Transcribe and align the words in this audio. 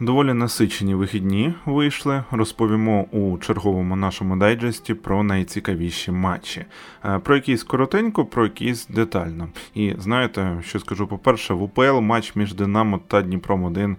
Доволі 0.00 0.32
насичені 0.32 0.94
вихідні 0.94 1.54
вийшли. 1.66 2.24
Розповімо 2.30 3.02
у 3.02 3.38
черговому 3.38 3.96
нашому 3.96 4.36
дайджесті 4.36 4.94
про 4.94 5.22
найцікавіші 5.22 6.12
матчі, 6.12 6.64
е, 7.04 7.18
про 7.18 7.34
якісь 7.34 7.62
коротенько, 7.62 8.24
про 8.24 8.44
якісь 8.44 8.86
детально. 8.86 9.48
І 9.74 9.94
знаєте, 9.98 10.58
що 10.64 10.80
скажу, 10.80 11.06
по-перше, 11.06 11.54
в 11.54 11.62
УПЛ 11.62 12.00
матч 12.00 12.36
між 12.36 12.54
Динамо 12.54 13.00
та 13.08 13.22
Дніпром 13.22 13.64
1 13.64 13.96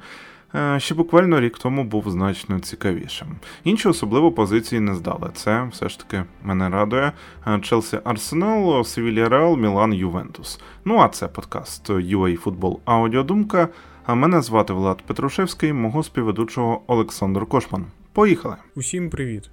е, 0.56 0.80
ще 0.80 0.96
буквально 0.96 1.40
рік 1.40 1.58
тому 1.58 1.84
був 1.84 2.10
значно 2.10 2.60
цікавішим. 2.60 3.28
Інші 3.64 3.88
особливо 3.88 4.32
позиції 4.32 4.82
не 4.82 4.96
здали. 4.96 5.30
Це 5.34 5.68
все 5.72 5.90
ж 5.90 6.00
таки 6.00 6.24
мене 6.44 6.70
радує. 6.70 7.12
Е, 7.48 7.60
Челсі 7.60 8.00
Арсенал, 8.04 8.84
Севілія 8.84 9.30
Реал, 9.30 9.58
Мілан, 9.58 9.94
Ювентус. 9.94 10.60
Ну 10.86 10.98
а 10.98 11.08
це 11.08 11.28
подкаст 11.28 11.90
UA 11.90 12.36
Футбол 12.36 12.80
Аудіодумка. 12.86 13.70
А 14.06 14.16
мене 14.16 14.42
звати 14.42 14.74
Влад 14.74 15.02
Петрушевський, 15.02 15.74
мого 15.74 16.04
співведучого 16.04 16.82
Олександр 16.88 17.46
Кошман. 17.46 17.86
Поїхали! 18.14 18.56
Усім 18.76 19.10
привіт! 19.10 19.50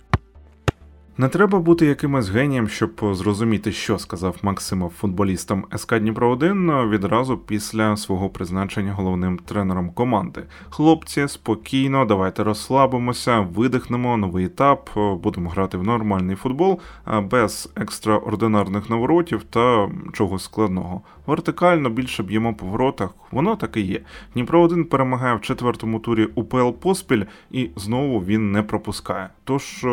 Не 1.19 1.29
треба 1.29 1.59
бути 1.59 1.87
якимось 1.87 2.29
генієм, 2.29 2.69
щоб 2.69 2.91
зрозуміти, 3.13 3.73
що 3.73 3.99
сказав 3.99 4.37
Максимов 4.43 4.93
футболістам 4.99 5.65
СК 5.77 5.99
Дніпро 5.99 6.31
1 6.31 6.89
відразу 6.91 7.39
після 7.39 7.97
свого 7.97 8.29
призначення 8.29 8.93
головним 8.93 9.39
тренером 9.39 9.91
команди. 9.91 10.43
Хлопці, 10.71 11.29
спокійно, 11.29 12.05
давайте 12.05 12.45
розслабимося, 12.45 13.41
видихнемо 13.41 14.17
новий 14.17 14.47
етап, 14.47 14.91
будемо 15.23 15.51
грати 15.51 15.79
в 15.79 15.83
нормальний 15.83 16.37
футбол 16.37 16.81
без 17.23 17.73
екстраординарних 17.77 18.91
наворотів 18.91 19.43
та 19.43 19.91
чогось 20.13 20.45
складного. 20.45 21.01
Вертикально 21.27 21.91
більше 21.91 22.23
б'ємо 22.23 22.55
по 22.55 22.67
воротах, 22.67 23.11
воно 23.31 23.57
так 23.57 23.77
і 23.77 23.81
є. 23.81 24.01
Дніпро 24.35 24.61
1 24.61 24.85
перемагає 24.85 25.35
в 25.35 25.41
четвертому 25.41 25.99
турі 25.99 26.29
УПЛ 26.35 26.71
поспіль, 26.71 27.25
і 27.51 27.71
знову 27.77 28.21
він 28.21 28.53
не 28.53 28.63
пропускає. 28.63 29.29
Тож, 29.45 29.85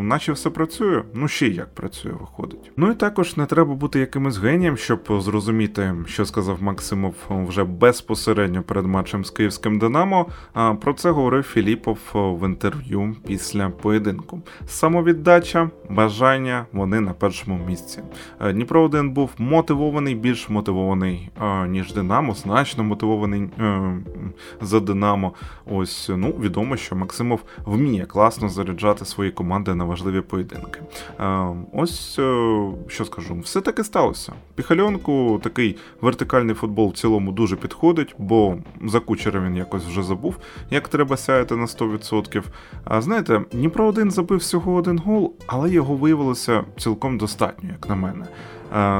наче 0.00 0.32
все 0.32 0.50
працює 0.50 0.67
працює, 0.68 1.02
ну 1.14 1.28
ще 1.28 1.48
як 1.48 1.74
працює, 1.74 2.12
виходить. 2.12 2.70
Ну 2.76 2.90
і 2.90 2.94
також 2.94 3.36
не 3.36 3.46
треба 3.46 3.74
бути 3.74 3.98
якимось 3.98 4.38
генієм, 4.38 4.76
щоб 4.76 5.00
зрозуміти, 5.20 5.94
що 6.06 6.24
сказав 6.24 6.62
Максимов 6.62 7.14
вже 7.30 7.64
безпосередньо 7.64 8.62
перед 8.62 8.86
матчем 8.86 9.24
з 9.24 9.30
київським 9.30 9.78
Динамо. 9.78 10.26
А 10.52 10.74
про 10.74 10.92
це 10.94 11.10
говорив 11.10 11.42
Філіпов 11.42 11.98
в 12.14 12.46
інтерв'ю 12.46 13.16
після 13.26 13.68
поєдинку. 13.68 14.42
Самовіддача, 14.66 15.70
бажання 15.90 16.66
вони 16.72 17.00
на 17.00 17.12
першому 17.12 17.66
місці. 17.66 18.00
Дніпро 18.52 18.82
1 18.82 19.10
був 19.10 19.30
мотивований, 19.38 20.14
більш 20.14 20.48
мотивований 20.48 21.30
ніж 21.68 21.92
Динамо, 21.92 22.34
значно 22.34 22.84
мотивований 22.84 23.42
е, 23.58 23.98
за 24.60 24.80
Динамо. 24.80 25.32
Ось 25.66 26.10
ну 26.16 26.34
відомо, 26.40 26.76
що 26.76 26.96
Максимов 26.96 27.40
вміє 27.64 28.06
класно 28.06 28.48
заряджати 28.48 29.04
свої 29.04 29.30
команди 29.30 29.74
на 29.74 29.84
важливі 29.84 30.20
поєдинки 30.20 30.57
поєдинки. 30.58 30.80
Ось 31.72 32.18
е, 32.18 32.70
що 32.88 33.04
скажу, 33.04 33.38
все 33.40 33.60
таки 33.60 33.84
сталося. 33.84 34.32
Піхальонку 34.54 35.40
такий 35.42 35.76
вертикальний 36.00 36.54
футбол 36.54 36.88
в 36.88 36.92
цілому 36.92 37.32
дуже 37.32 37.56
підходить, 37.56 38.14
бо 38.18 38.56
за 38.84 39.00
кучера 39.00 39.40
він 39.40 39.56
якось 39.56 39.84
вже 39.84 40.02
забув, 40.02 40.36
як 40.70 40.88
треба 40.88 41.16
сяяти 41.16 41.56
на 41.56 41.66
100%. 41.66 42.42
А 42.84 43.00
знаєте, 43.00 43.44
Дніпро 43.52 43.86
один 43.86 44.10
забив 44.10 44.38
всього 44.38 44.74
один 44.74 44.98
гол, 44.98 45.34
але 45.46 45.70
його 45.70 45.94
виявилося 45.94 46.64
цілком 46.78 47.18
достатньо, 47.18 47.68
як 47.68 47.88
на 47.88 47.94
мене. 47.94 48.26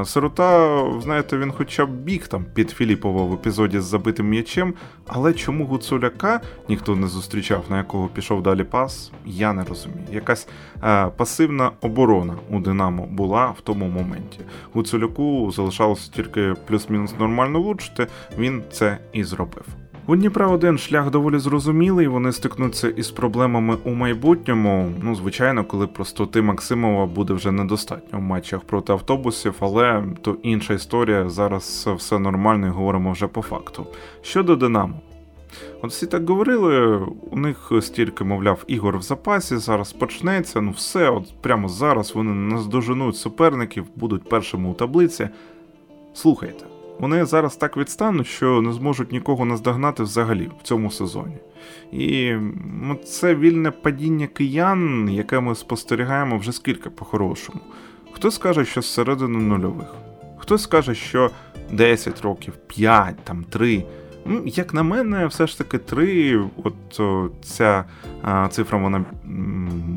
Сирота, 0.05 0.83
знаєте, 1.01 1.37
він 1.37 1.51
хоча 1.51 1.85
б 1.85 1.89
біг 1.89 2.27
там 2.27 2.45
під 2.53 2.69
Філіпова 2.69 3.23
в 3.23 3.33
епізоді 3.33 3.79
з 3.79 3.83
забитим 3.83 4.29
м'ячем, 4.29 4.73
але 5.07 5.33
чому 5.33 5.65
Гуцуляка 5.65 6.41
ніхто 6.69 6.95
не 6.95 7.07
зустрічав, 7.07 7.63
на 7.69 7.77
якого 7.77 8.07
пішов 8.07 8.43
далі 8.43 8.63
пас, 8.63 9.11
я 9.25 9.53
не 9.53 9.63
розумію. 9.63 10.05
Якась 10.11 10.47
а, 10.81 11.09
пасивна 11.17 11.71
оборона 11.81 12.33
у 12.49 12.59
Динамо 12.59 13.07
була 13.11 13.45
в 13.47 13.61
тому 13.61 13.87
моменті. 13.87 14.39
Гуцуляку 14.73 15.51
залишалося 15.51 16.11
тільки 16.11 16.53
плюс-мінус 16.67 17.19
нормально 17.19 17.61
влучити, 17.61 18.07
він 18.37 18.63
це 18.71 18.97
і 19.13 19.23
зробив. 19.23 19.65
У 20.09 20.15
Дніпра 20.15 20.47
один 20.47 20.77
шлях 20.77 21.09
доволі 21.09 21.39
зрозумілий. 21.39 22.07
Вони 22.07 22.31
стикнуться 22.31 22.89
із 22.89 23.11
проблемами 23.11 23.77
у 23.83 23.93
майбутньому. 23.93 24.91
Ну, 25.01 25.15
звичайно, 25.15 25.65
коли 25.65 25.87
простоти 25.87 26.41
Максимова 26.41 27.05
буде 27.05 27.33
вже 27.33 27.51
недостатньо 27.51 28.19
в 28.19 28.21
матчах 28.21 28.61
проти 28.61 28.93
автобусів, 28.93 29.53
але 29.59 30.03
то 30.21 30.37
інша 30.43 30.73
історія. 30.73 31.29
Зараз 31.29 31.89
все 31.95 32.19
нормально 32.19 32.67
і 32.67 32.69
говоримо 32.69 33.11
вже 33.11 33.27
по 33.27 33.41
факту. 33.41 33.87
Щодо 34.21 34.55
Динамо. 34.55 35.01
От 35.81 35.91
всі 35.91 36.07
так 36.07 36.29
говорили, 36.29 37.01
у 37.31 37.37
них 37.37 37.71
стільки, 37.81 38.23
мовляв, 38.23 38.63
ігор 38.67 38.97
в 38.97 39.01
запасі, 39.01 39.57
зараз 39.57 39.93
почнеться, 39.93 40.61
ну 40.61 40.71
все, 40.71 41.09
от 41.09 41.41
прямо 41.41 41.69
зараз 41.69 42.15
вони 42.15 42.31
наздоженуть 42.31 43.17
суперників, 43.17 43.85
будуть 43.95 44.29
першими 44.29 44.69
у 44.69 44.73
таблиці. 44.73 45.29
Слухайте. 46.13 46.78
Вони 46.99 47.25
зараз 47.25 47.55
так 47.55 47.77
відстануть, 47.77 48.27
що 48.27 48.61
не 48.61 48.73
зможуть 48.73 49.11
нікого 49.11 49.45
наздогнати 49.45 50.03
взагалі 50.03 50.49
в 50.59 50.63
цьому 50.63 50.91
сезоні. 50.91 51.37
І 51.91 52.35
це 53.05 53.35
вільне 53.35 53.71
падіння 53.71 54.27
киян, 54.27 55.09
яке 55.09 55.39
ми 55.39 55.55
спостерігаємо 55.55 56.37
вже 56.37 56.51
скільки 56.51 56.89
по-хорошому. 56.89 57.59
Хтось 58.11 58.35
скаже, 58.35 58.65
що 58.65 58.81
зсередини 58.81 59.39
нульових, 59.39 59.95
хтось 60.37 60.61
скаже, 60.63 60.95
що 60.95 61.31
10 61.71 62.21
років, 62.21 62.53
5, 62.67 63.15
там 63.23 63.43
3. 63.43 63.85
Ну, 64.31 64.41
Як 64.45 64.73
на 64.73 64.83
мене, 64.83 65.27
все 65.27 65.47
ж 65.47 65.57
таки 65.57 65.77
три, 65.77 66.39
от 66.63 67.01
ця 67.43 67.85
цифра 68.49 68.77
вона 68.77 69.05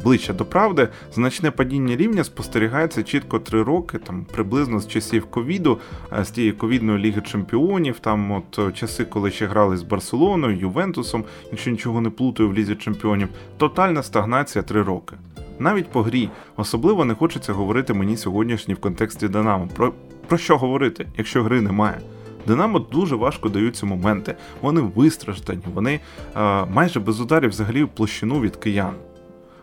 ближче 0.04 0.32
до 0.32 0.44
правди. 0.44 0.88
Значне 1.14 1.50
падіння 1.50 1.96
рівня 1.96 2.24
спостерігається 2.24 3.02
чітко 3.02 3.38
три 3.38 3.62
роки, 3.62 3.98
там 3.98 4.26
приблизно 4.32 4.80
з 4.80 4.88
часів 4.88 5.26
ковіду, 5.26 5.78
з 6.22 6.30
тієї 6.30 6.52
ковідної 6.52 6.98
ліги 6.98 7.20
чемпіонів, 7.20 7.98
там 7.98 8.32
от 8.32 8.74
часи, 8.74 9.04
коли 9.04 9.30
ще 9.30 9.46
грали 9.46 9.76
з 9.76 9.82
Барселоною, 9.82 10.58
Ювентусом, 10.58 11.24
якщо 11.50 11.70
нічого 11.70 12.00
не 12.00 12.10
плутаю 12.10 12.48
в 12.48 12.54
лізі 12.54 12.74
чемпіонів, 12.74 13.28
тотальна 13.56 14.02
стагнація 14.02 14.62
три 14.62 14.82
роки. 14.82 15.16
Навіть 15.58 15.88
по 15.88 16.02
грі 16.02 16.28
особливо 16.56 17.04
не 17.04 17.14
хочеться 17.14 17.52
говорити 17.52 17.94
мені 17.94 18.16
сьогоднішній 18.16 18.74
в 18.74 18.78
контексті 18.80 19.28
Динамо. 19.28 19.68
Про, 19.76 19.92
Про 20.28 20.38
що 20.38 20.58
говорити, 20.58 21.06
якщо 21.16 21.42
гри 21.42 21.60
немає? 21.60 22.00
Динамо 22.46 22.78
дуже 22.78 23.16
важко 23.16 23.48
даються 23.48 23.86
моменти. 23.86 24.34
Вони 24.60 24.80
вистраждані, 24.80 25.62
вони 25.74 26.00
е, 26.36 26.64
майже 26.64 27.00
без 27.00 27.20
ударів 27.20 27.50
взагалі 27.50 27.86
площину 27.86 28.40
від 28.40 28.56
киян. 28.56 28.94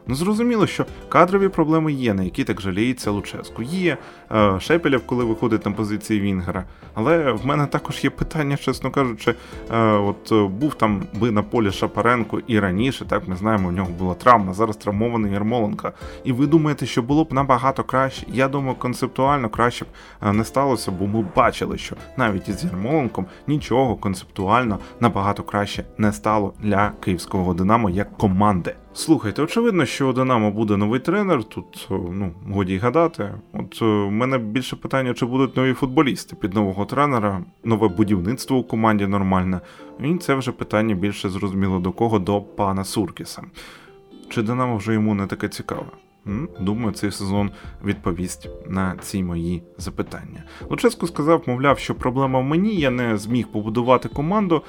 Ну 0.07 0.15
зрозуміло, 0.15 0.67
що 0.67 0.85
кадрові 1.09 1.47
проблеми 1.47 1.93
є, 1.93 2.13
на 2.13 2.23
які 2.23 2.43
так 2.43 2.61
жаліється 2.61 3.11
Луческу. 3.11 3.63
Є 3.63 3.97
е, 4.31 4.59
Шепелєв, 4.59 5.05
коли 5.05 5.23
виходить 5.23 5.65
на 5.65 5.71
позиції 5.71 6.21
Вінгера. 6.21 6.63
Але 6.93 7.31
в 7.31 7.45
мене 7.45 7.65
також 7.65 8.03
є 8.03 8.09
питання, 8.09 8.57
чесно 8.57 8.91
кажучи, 8.91 9.35
е, 9.71 9.77
от 9.81 10.31
е, 10.31 10.43
був 10.47 10.73
там 10.73 11.03
би 11.13 11.31
на 11.31 11.43
полі 11.43 11.71
Шапаренко 11.71 12.41
і 12.47 12.59
раніше, 12.59 13.05
так 13.05 13.27
ми 13.27 13.35
знаємо, 13.35 13.67
у 13.67 13.71
нього 13.71 13.89
була 13.99 14.13
травма, 14.13 14.53
зараз 14.53 14.77
травмований 14.77 15.33
Ярмоленка. 15.33 15.91
І 16.23 16.31
ви 16.31 16.47
думаєте, 16.47 16.85
що 16.85 17.01
було 17.01 17.23
б 17.23 17.33
набагато 17.33 17.83
краще? 17.83 18.25
Я 18.33 18.47
думаю, 18.47 18.75
концептуально 18.75 19.49
краще 19.49 19.85
б 19.85 19.87
е, 20.23 20.33
не 20.33 20.43
сталося, 20.43 20.91
бо 20.91 21.07
ми 21.07 21.25
бачили, 21.35 21.77
що 21.77 21.95
навіть 22.17 22.49
із 22.49 22.63
Ярмоленком 22.63 23.25
нічого 23.47 23.95
концептуально 23.95 24.79
набагато 24.99 25.43
краще 25.43 25.83
не 25.97 26.13
стало 26.13 26.53
для 26.59 26.91
київського 27.03 27.53
Динамо 27.53 27.89
як 27.89 28.17
команди. 28.17 28.75
Слухайте, 28.93 29.41
очевидно, 29.41 29.85
що 29.85 30.09
у 30.09 30.13
Динамо 30.13 30.51
буде 30.51 30.77
новий 30.77 30.99
тренер. 30.99 31.43
Тут 31.43 31.87
ну 31.89 32.33
годі 32.47 32.73
й 32.73 32.77
гадати. 32.77 33.33
От 33.53 33.81
у 33.81 33.85
мене 34.11 34.37
більше 34.37 34.75
питання, 34.75 35.13
чи 35.13 35.25
будуть 35.25 35.57
нові 35.57 35.73
футболісти 35.73 36.35
під 36.35 36.53
нового 36.53 36.85
тренера, 36.85 37.43
нове 37.63 37.87
будівництво 37.87 38.57
у 38.57 38.63
команді 38.63 39.07
нормальне. 39.07 39.61
І 40.03 40.17
це 40.17 40.35
вже 40.35 40.51
питання 40.51 40.95
більше 40.95 41.29
зрозуміло 41.29 41.79
до 41.79 41.91
кого, 41.91 42.19
до 42.19 42.41
пана 42.41 42.83
Суркіса. 42.83 43.43
Чи 44.29 44.41
Динамо 44.41 44.77
вже 44.77 44.93
йому 44.93 45.15
не 45.15 45.27
таке 45.27 45.49
цікаве? 45.49 45.87
Думаю, 46.59 46.93
цей 46.93 47.11
сезон 47.11 47.51
відповість 47.85 48.49
на 48.67 48.95
ці 49.01 49.23
мої 49.23 49.63
запитання. 49.77 50.43
Луческо 50.69 51.07
сказав, 51.07 51.43
мовляв, 51.45 51.79
що 51.79 51.95
проблема 51.95 52.39
в 52.39 52.43
мені, 52.43 52.75
я 52.75 52.89
не 52.89 53.17
зміг 53.17 53.47
побудувати 53.47 54.09
команду. 54.09 54.63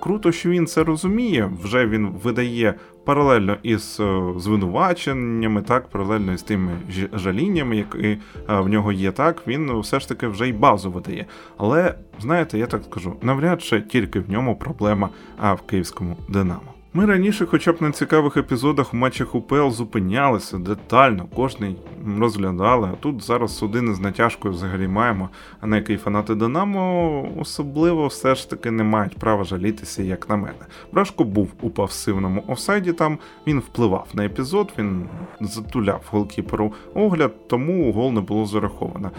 Круто, 0.00 0.32
що 0.32 0.50
він 0.50 0.66
це 0.66 0.84
розуміє. 0.84 1.50
Вже 1.62 1.86
він 1.86 2.08
видає 2.08 2.74
паралельно 3.06 3.56
із 3.62 4.00
е, 4.00 4.22
звинуваченнями, 4.36 5.62
так, 5.62 5.88
паралельно 5.88 6.32
із 6.32 6.42
тими 6.42 6.72
жаліннями, 7.12 7.76
які 7.76 8.08
е, 8.08 8.18
в 8.48 8.68
нього 8.68 8.92
є, 8.92 9.12
так, 9.12 9.42
він 9.46 9.80
все 9.80 10.00
ж 10.00 10.08
таки 10.08 10.26
вже 10.26 10.48
й 10.48 10.52
базу 10.52 10.90
видає. 10.90 11.26
Але 11.56 11.94
знаєте, 12.20 12.58
я 12.58 12.66
так 12.66 12.82
скажу, 12.84 13.16
навряд 13.22 13.62
чи 13.62 13.80
тільки 13.80 14.20
в 14.20 14.30
ньому 14.30 14.56
проблема, 14.56 15.08
в 15.42 15.60
київському 15.66 16.16
Динамо. 16.28 16.75
Ми 16.96 17.06
раніше, 17.06 17.46
хоча 17.46 17.72
б 17.72 17.82
на 17.82 17.92
цікавих 17.92 18.36
епізодах 18.36 18.94
у 18.94 18.96
матчах 18.96 19.34
УПЛ 19.34 19.68
зупинялися 19.68 20.58
детально, 20.58 21.26
кожний 21.34 21.76
розглядали. 22.18 22.88
А 22.92 22.96
тут 22.96 23.22
зараз 23.22 23.56
судини 23.56 23.94
з 23.94 24.00
натяжкою 24.00 24.54
взагалі 24.54 24.88
маємо, 24.88 25.28
а 25.60 25.66
на 25.66 25.76
який 25.76 25.96
фанати 25.96 26.34
Динамо 26.34 27.28
особливо 27.40 28.06
все 28.06 28.34
ж 28.34 28.50
таки 28.50 28.70
не 28.70 28.82
мають 28.82 29.18
права 29.18 29.44
жалітися, 29.44 30.02
як 30.02 30.28
на 30.28 30.36
мене. 30.36 30.66
Брашко 30.92 31.24
був 31.24 31.52
у 31.60 31.70
пасивному 31.70 32.44
офсайді, 32.48 32.92
там 32.92 33.18
він 33.46 33.58
впливав 33.58 34.08
на 34.14 34.24
епізод, 34.24 34.72
він 34.78 35.08
затуляв 35.40 36.02
голкіперу 36.10 36.72
огляд, 36.94 37.48
тому 37.48 37.92
гол 37.92 38.12
не 38.12 38.20
було 38.20 38.46
зараховано. 38.46 39.10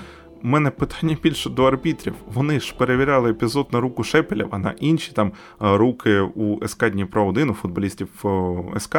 У 0.44 0.48
мене 0.48 0.70
питання 0.70 1.18
більше 1.24 1.50
до 1.50 1.64
арбітрів. 1.64 2.14
Вони 2.34 2.60
ж 2.60 2.76
перевіряли 2.78 3.32
епізод 3.32 3.68
на 3.72 3.80
руку 3.80 4.04
Шепеля, 4.04 4.48
а 4.52 4.58
на 4.58 4.74
інші 4.80 5.12
там 5.12 5.32
руки 5.60 6.20
у 6.20 6.68
СК 6.68 6.90
Дніпро 6.90 7.26
1 7.26 7.50
у 7.50 7.54
футболістів 7.54 8.26
СК. 8.78 8.98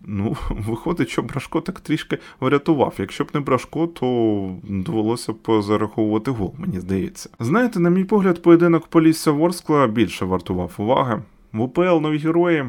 Ну, 0.00 0.36
виходить, 0.50 1.08
що 1.08 1.22
Брашко 1.22 1.60
так 1.60 1.80
трішки 1.80 2.18
врятував. 2.40 2.94
Якщо 2.98 3.24
б 3.24 3.28
не 3.34 3.40
Брашко, 3.40 3.86
то 3.86 4.50
довелося 4.62 5.32
б 5.32 5.62
зараховувати 5.62 6.30
гол, 6.30 6.54
мені 6.58 6.80
здається. 6.80 7.30
Знаєте, 7.40 7.80
на 7.80 7.90
мій 7.90 8.04
погляд, 8.04 8.42
поєдинок 8.42 8.86
Полісся 8.86 9.30
Ворскла 9.30 9.86
більше 9.86 10.24
вартував 10.24 10.74
уваги. 10.78 11.22
В 11.52 11.60
УПЛ 11.60 12.00
нові 12.00 12.18
герої, 12.18 12.64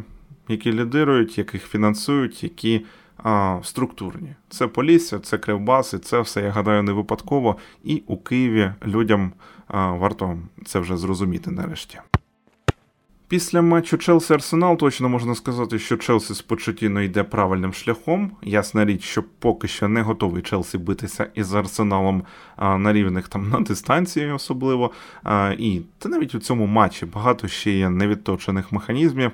які 0.48 0.74
лідирують, 0.74 1.38
яких 1.38 1.64
фінансують, 1.68 2.44
які 2.44 2.82
а, 3.18 3.60
структурні. 3.64 4.36
Це 4.50 4.68
Полісся, 4.68 5.20
це 5.20 5.38
Кривбаси, 5.38 6.00
це 6.00 6.22
все, 6.22 6.42
я 6.42 6.50
гадаю, 6.50 6.84
не 6.84 6.92
випадково. 6.92 7.56
І 7.84 8.04
у 8.08 8.18
Києві 8.18 8.72
людям 8.86 9.32
а, 9.68 9.92
варто 9.92 10.38
це 10.66 10.80
вже 10.80 10.98
зрозуміти 10.98 11.52
нарешті. 11.52 12.00
Після 13.30 13.62
матчу 13.62 13.98
Челсі 13.98 14.34
Арсенал 14.34 14.78
точно 14.78 15.10
можна 15.10 15.36
сказати, 15.36 15.80
що 15.80 15.98
Челсі 15.98 16.34
з 16.34 16.46
йде 17.06 17.24
правильним 17.24 17.74
шляхом. 17.74 18.32
Ясна 18.42 18.86
річ, 18.86 19.04
що 19.04 19.24
поки 19.40 19.68
що 19.68 19.88
не 19.88 20.02
готовий 20.02 20.42
Челсі 20.42 20.78
битися 20.78 21.28
із 21.36 21.54
Арсеналом 21.54 22.24
на 22.58 22.94
рівних 22.94 23.28
там 23.28 23.50
на 23.50 23.60
дистанції, 23.60 24.32
особливо. 24.32 24.92
І 25.58 25.82
та 26.00 26.10
навіть 26.10 26.36
у 26.36 26.40
цьому 26.40 26.66
матчі 26.66 27.06
багато 27.06 27.48
ще 27.48 27.72
є 27.72 27.90
невідточених 27.90 28.72
механізмів, 28.72 29.32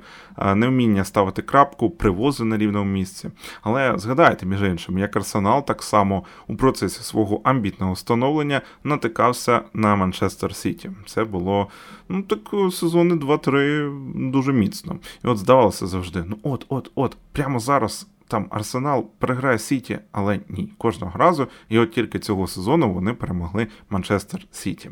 невміння 0.56 1.04
ставити 1.04 1.42
крапку, 1.42 1.90
привози 1.90 2.44
на 2.44 2.58
рівному 2.58 2.92
місці. 2.92 3.30
Але 3.62 3.94
згадайте, 3.98 4.46
між 4.46 4.62
іншим, 4.62 4.98
як 4.98 5.16
Арсенал 5.16 5.66
так 5.66 5.84
само 5.84 6.24
у 6.48 6.56
процесі 6.56 7.04
свого 7.04 7.42
амбітного 7.44 7.96
становлення 7.96 8.62
натикався 8.84 9.62
на 9.74 9.96
Манчестер 9.96 10.56
Сіті. 10.56 10.92
Це 11.06 11.24
було 11.24 11.68
ну 12.10 12.22
так 12.22 12.40
сезони 12.72 13.16
2-3 13.16 13.83
дуже 14.16 14.54
міцно. 14.54 15.00
І 15.26 15.28
от 15.28 15.38
здавалося 15.38 15.88
завжди: 15.88 16.24
ну 16.28 16.38
от, 16.44 16.66
от, 16.70 16.92
от, 16.96 17.18
прямо 17.32 17.60
зараз 17.60 18.08
там 18.28 18.48
Арсенал 18.50 19.06
переграє 19.20 19.60
Сіті, 19.60 20.00
але 20.12 20.40
ні, 20.50 20.74
кожного 20.78 21.20
разу. 21.20 21.48
І 21.70 21.80
от 21.80 21.92
тільки 21.92 22.20
цього 22.20 22.48
сезону 22.48 22.94
вони 22.94 23.14
перемогли 23.14 23.68
Манчестер 23.90 24.46
Сіті. 24.52 24.90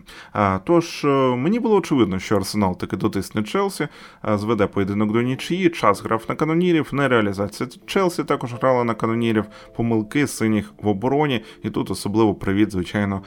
Тож 0.64 1.06
е, 1.06 1.08
мені 1.36 1.60
було 1.60 1.76
очевидно, 1.76 2.20
що 2.20 2.36
Арсенал 2.36 2.78
таки 2.78 2.98
дотисне 2.98 3.44
Челсі, 3.44 3.88
зведе 4.36 4.68
поєдинок 4.68 5.12
до 5.12 5.22
нічиї, 5.22 5.70
час 5.70 6.02
грав 6.02 6.26
на 6.30 6.36
канонірів, 6.36 6.90
нереалізація 6.92 7.70
Челсі 7.86 8.24
також 8.24 8.54
грала 8.54 8.84
на 8.84 8.94
канонірів, 8.94 9.46
помилки 9.76 10.28
синіх 10.28 10.74
в 10.82 10.88
обороні. 10.88 11.44
І 11.64 11.70
тут 11.70 11.92
особливо 11.92 12.36
привіт, 12.36 12.72
звичайно, 12.72 13.22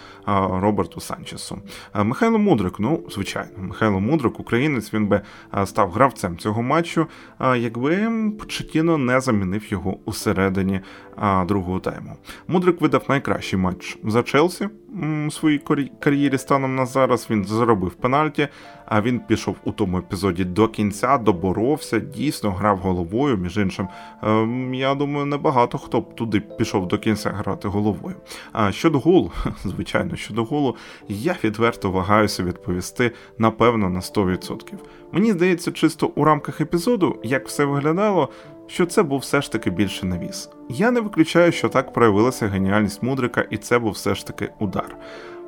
Роберту 0.51 1.01
Санчесу. 1.01 1.59
Михайло 1.95 2.39
Мудрик, 2.39 2.81
ну 2.81 3.01
звичайно, 3.11 3.51
Михайло 3.59 4.01
Мудрик, 4.01 4.41
українець, 4.41 4.95
він 4.95 5.07
би 5.07 5.21
став 5.65 5.91
гравцем 5.91 6.39
цього 6.39 6.63
матчу, 6.63 7.07
якби 7.41 8.11
Почетіно 8.39 8.99
не 8.99 9.21
замінив 9.21 9.73
його 9.73 9.94
у 10.05 10.13
середині 10.13 10.81
а, 11.17 11.45
другого 11.45 11.81
тайму. 11.81 12.17
Мудрик 12.49 12.81
видав 12.81 13.05
найкращий 13.09 13.59
матч 13.59 13.99
за 14.05 14.23
Челсі 14.23 14.69
у 15.27 15.31
своїй 15.31 15.63
кар'єрі 16.01 16.39
станом 16.39 16.75
на 16.77 16.87
зараз. 16.87 17.27
Він 17.31 17.45
заробив 17.45 17.95
пенальті, 17.95 18.49
а 18.87 19.01
він 19.01 19.21
пішов 19.21 19.57
у 19.65 19.73
тому 19.73 19.99
епізоді 19.99 20.45
до 20.45 20.69
кінця, 20.69 21.19
доборовся, 21.19 21.99
дійсно 21.99 22.51
грав 22.51 22.79
головою. 22.79 23.37
Між 23.37 23.57
іншим, 23.57 23.89
ем, 24.23 24.75
я 24.75 24.95
думаю, 24.95 25.27
небагато 25.27 25.79
хто 25.79 26.01
б 26.01 26.15
туди 26.15 26.41
пішов 26.41 26.89
до 26.89 26.99
кінця 26.99 27.31
грати 27.31 27.69
головою. 27.69 28.17
А 28.53 28.73
щодо 28.73 28.99
голу, 28.99 29.33
звичайно, 29.65 30.17
щодо 30.17 30.45
голу, 30.45 30.77
я 31.09 31.37
відверто 31.45 31.91
вагаюся 31.91 32.43
відповісти 32.43 33.13
напевно 33.39 33.91
на 33.91 34.01
100%. 34.01 34.73
Мені 35.13 35.33
здається, 35.33 35.73
чисто 35.73 36.07
у 36.07 36.25
рамках 36.25 36.61
епізоду, 36.61 37.21
як 37.25 37.49
все 37.49 37.65
виглядало 37.65 38.29
що 38.67 38.87
це 38.87 39.03
був 39.03 39.19
все 39.19 39.43
ж 39.43 39.53
таки 39.53 39.71
більше 39.71 40.07
навіс. 40.07 40.51
Я 40.69 40.91
не 40.91 41.01
виключаю, 41.01 41.53
що 41.53 41.69
так 41.69 41.93
проявилася 41.93 42.47
геніальність 42.47 43.03
мудрика, 43.03 43.45
і 43.51 43.57
це 43.57 43.79
був 43.79 43.93
все 43.93 44.15
ж 44.15 44.27
таки 44.27 44.51
удар. 44.59 44.97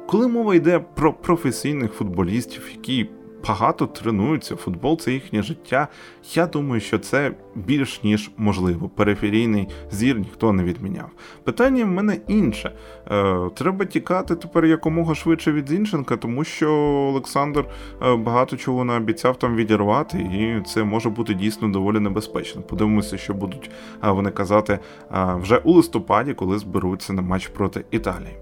Коли 0.06 0.28
мова 0.28 0.54
йде 0.54 0.78
про 0.94 1.12
професійних 1.12 1.92
футболістів, 1.92 2.70
які 2.72 3.10
багато 3.48 3.86
тренуються, 3.86 4.56
футбол 4.56 4.98
це 4.98 5.12
їхнє 5.12 5.42
життя. 5.42 5.88
Я 6.34 6.46
думаю, 6.46 6.80
що 6.80 6.98
це 6.98 7.32
більш 7.54 8.02
ніж 8.02 8.30
можливо. 8.36 8.88
Периферійний 8.88 9.68
зір 9.90 10.18
ніхто 10.18 10.52
не 10.52 10.64
відміняв. 10.64 11.10
Питання 11.44 11.84
в 11.84 11.88
мене 11.88 12.18
інше. 12.28 12.72
Е, 13.10 13.50
Треба 13.54 13.84
тікати 13.84 14.36
тепер 14.36 14.64
якомога 14.64 15.14
швидше 15.14 15.52
від 15.52 15.68
Зінченка, 15.68 16.16
тому 16.16 16.44
що 16.44 16.72
Олександр 17.10 17.64
е, 18.02 18.16
багато 18.16 18.56
чого 18.56 18.84
наобіцяв 18.84 19.38
там 19.38 19.56
відірвати, 19.56 20.18
і 20.18 20.62
це 20.66 20.84
може 20.84 21.10
бути 21.10 21.34
дійсно 21.34 21.68
доволі 21.68 22.00
небезпечно. 22.00 22.62
Подивимося, 22.62 23.18
що 23.18 23.34
будуть 23.34 23.70
е, 24.04 24.10
вони 24.10 24.30
казати 24.30 24.78
вже 25.10 25.56
у 25.56 25.72
листопаді, 25.72 26.34
коли 26.34 26.58
зберуться 26.58 27.12
на 27.12 27.22
матч 27.22 27.48
проти 27.48 27.84
Італії. 27.90 28.36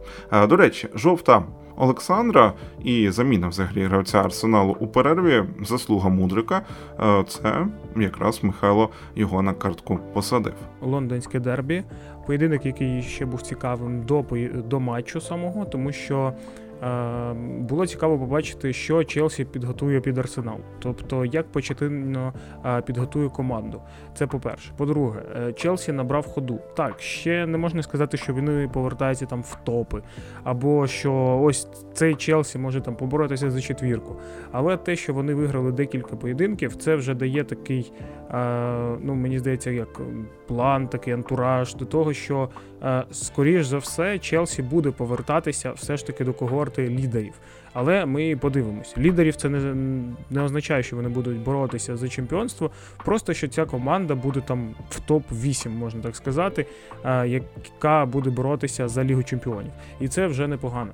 До 0.49 0.57
речі, 0.57 0.89
жовта. 0.95 1.43
Олександра 1.77 2.53
і 2.85 3.11
заміна 3.11 3.49
взагалі 3.49 3.85
гравця 3.85 4.19
Арсеналу 4.19 4.77
у 4.81 4.87
перерві 4.87 5.45
заслуга 5.63 6.09
Мудрика. 6.09 6.63
Е, 7.01 7.25
це 7.29 7.67
якраз 7.97 8.45
Михайло 8.45 8.91
його 9.17 9.43
на 9.43 9.53
картку 9.53 9.99
посадив. 10.13 10.55
Лондонське 10.83 11.41
дербі, 11.41 11.85
поєдинок, 12.27 12.67
який 12.67 13.03
ще 13.03 13.27
був 13.27 13.43
цікавим 13.43 14.03
до 14.03 14.25
до 14.55 14.81
матчу 14.81 15.21
самого, 15.21 15.65
тому 15.65 15.93
що 15.93 16.33
було 17.61 17.87
цікаво 17.87 18.19
побачити, 18.19 18.73
що 18.73 19.05
Челсі 19.05 19.45
підготує 19.45 20.01
під 20.01 20.19
арсенал, 20.19 20.57
тобто 20.79 21.25
як 21.25 21.53
почетинно 21.53 22.33
е, 22.67 22.81
підготує 22.83 23.29
команду. 23.29 23.83
Це 24.15 24.27
по-перше. 24.27 24.71
По-друге, 24.77 25.23
е, 25.37 25.53
Челсі 25.53 25.93
набрав 25.93 26.27
ходу. 26.27 26.61
Так, 26.77 27.01
ще 27.01 27.47
не 27.47 27.59
можна 27.59 27.83
сказати, 27.83 28.17
що 28.17 28.35
вони 28.35 28.69
повертаються 28.69 29.27
там 29.27 29.43
в 29.43 29.59
топи, 29.65 30.03
або 30.45 30.87
що 30.87 31.41
ось 31.43 31.69
цей 31.93 32.15
Челсі 32.15 32.59
може 32.59 32.81
там 32.81 32.97
поборотися 32.97 33.51
за 33.51 33.61
четвірку. 33.61 34.17
Але 34.53 34.77
те, 34.77 34.97
що 34.97 35.15
вони 35.15 35.35
виграли 35.35 35.73
декілька 35.73 36.17
поєдинків, 36.17 36.77
це 36.77 36.97
вже 36.97 37.15
дає 37.15 37.45
такий, 37.45 37.93
ну 39.01 39.15
мені 39.15 39.39
здається, 39.39 39.71
як 39.71 40.01
план, 40.47 40.89
такий 40.89 41.13
антураж 41.13 41.75
до 41.75 41.85
того, 41.85 42.13
що 42.13 42.49
скоріш 43.11 43.67
за 43.67 43.79
все 43.79 44.19
Челсі 44.19 44.63
буде 44.63 44.91
повертатися 44.91 45.73
все 45.73 45.97
ж 45.97 46.07
таки 46.07 46.25
до 46.25 46.33
когорти 46.33 46.74
проти 46.75 46.91
лідерів. 46.91 47.33
Але 47.73 48.07
ми 48.07 48.37
подивимося. 48.37 48.95
Лідерів 48.99 49.37
це 49.37 49.49
не 49.49 49.75
не 50.31 50.43
означає, 50.43 50.83
що 50.83 50.97
вони 50.97 51.09
будуть 51.09 51.39
боротися 51.39 51.97
за 51.97 52.09
чемпіонство. 52.09 52.71
Просто 53.05 53.35
що 53.35 53.49
ця 53.49 53.65
команда 53.65 54.15
буде 54.15 54.41
там 54.41 54.75
в 54.91 55.11
топ-8, 55.11 55.69
можна 55.69 56.03
так 56.03 56.17
сказати, 56.17 56.67
яка 57.05 58.07
буде 58.07 58.31
боротися 58.31 58.89
за 58.89 59.05
Лігу 59.05 59.23
чемпіонів. 59.23 59.73
І 60.01 60.09
це 60.09 60.27
вже 60.27 60.49
непогано. 60.49 60.93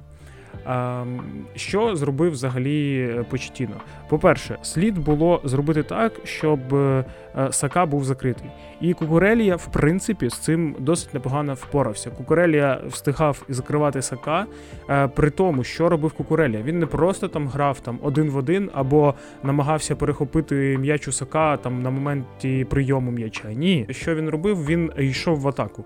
Що 1.54 1.96
зробив 1.96 2.32
взагалі 2.32 3.08
е, 3.18 3.24
Почтіно? 3.30 3.74
По-перше, 4.08 4.58
слід 4.62 4.98
було 4.98 5.40
зробити 5.44 5.82
так, 5.82 6.12
щоб 6.24 6.74
е, 6.74 7.04
Сака 7.50 7.86
був 7.86 8.04
закритий. 8.04 8.50
І 8.80 8.94
Кукурелія, 8.94 9.56
в 9.56 9.66
принципі, 9.66 10.28
з 10.28 10.38
цим 10.38 10.76
досить 10.78 11.14
непогано 11.14 11.54
впорався. 11.54 12.10
Кукурелія 12.10 12.80
встигав 12.88 13.42
закривати 13.48 14.02
Сака, 14.02 14.46
е, 14.90 15.08
при 15.08 15.30
тому, 15.30 15.64
що 15.64 15.88
робив 15.88 16.12
Кукурелія. 16.12 16.62
Він 16.62 16.78
не 16.78 16.86
просто 16.86 17.28
там 17.28 17.48
грав 17.48 17.80
там 17.80 17.98
один 18.02 18.30
в 18.30 18.36
один 18.36 18.70
або 18.74 19.14
намагався 19.42 19.96
перехопити 19.96 20.78
м'яч 20.78 21.08
у 21.08 21.12
Сака 21.12 21.56
там 21.56 21.82
на 21.82 21.90
моменті 21.90 22.66
прийому 22.70 23.10
м'яча. 23.10 23.52
Ні, 23.52 23.86
що 23.90 24.14
він 24.14 24.28
робив? 24.28 24.66
Він 24.66 24.92
йшов 24.98 25.40
в 25.40 25.48
атаку. 25.48 25.84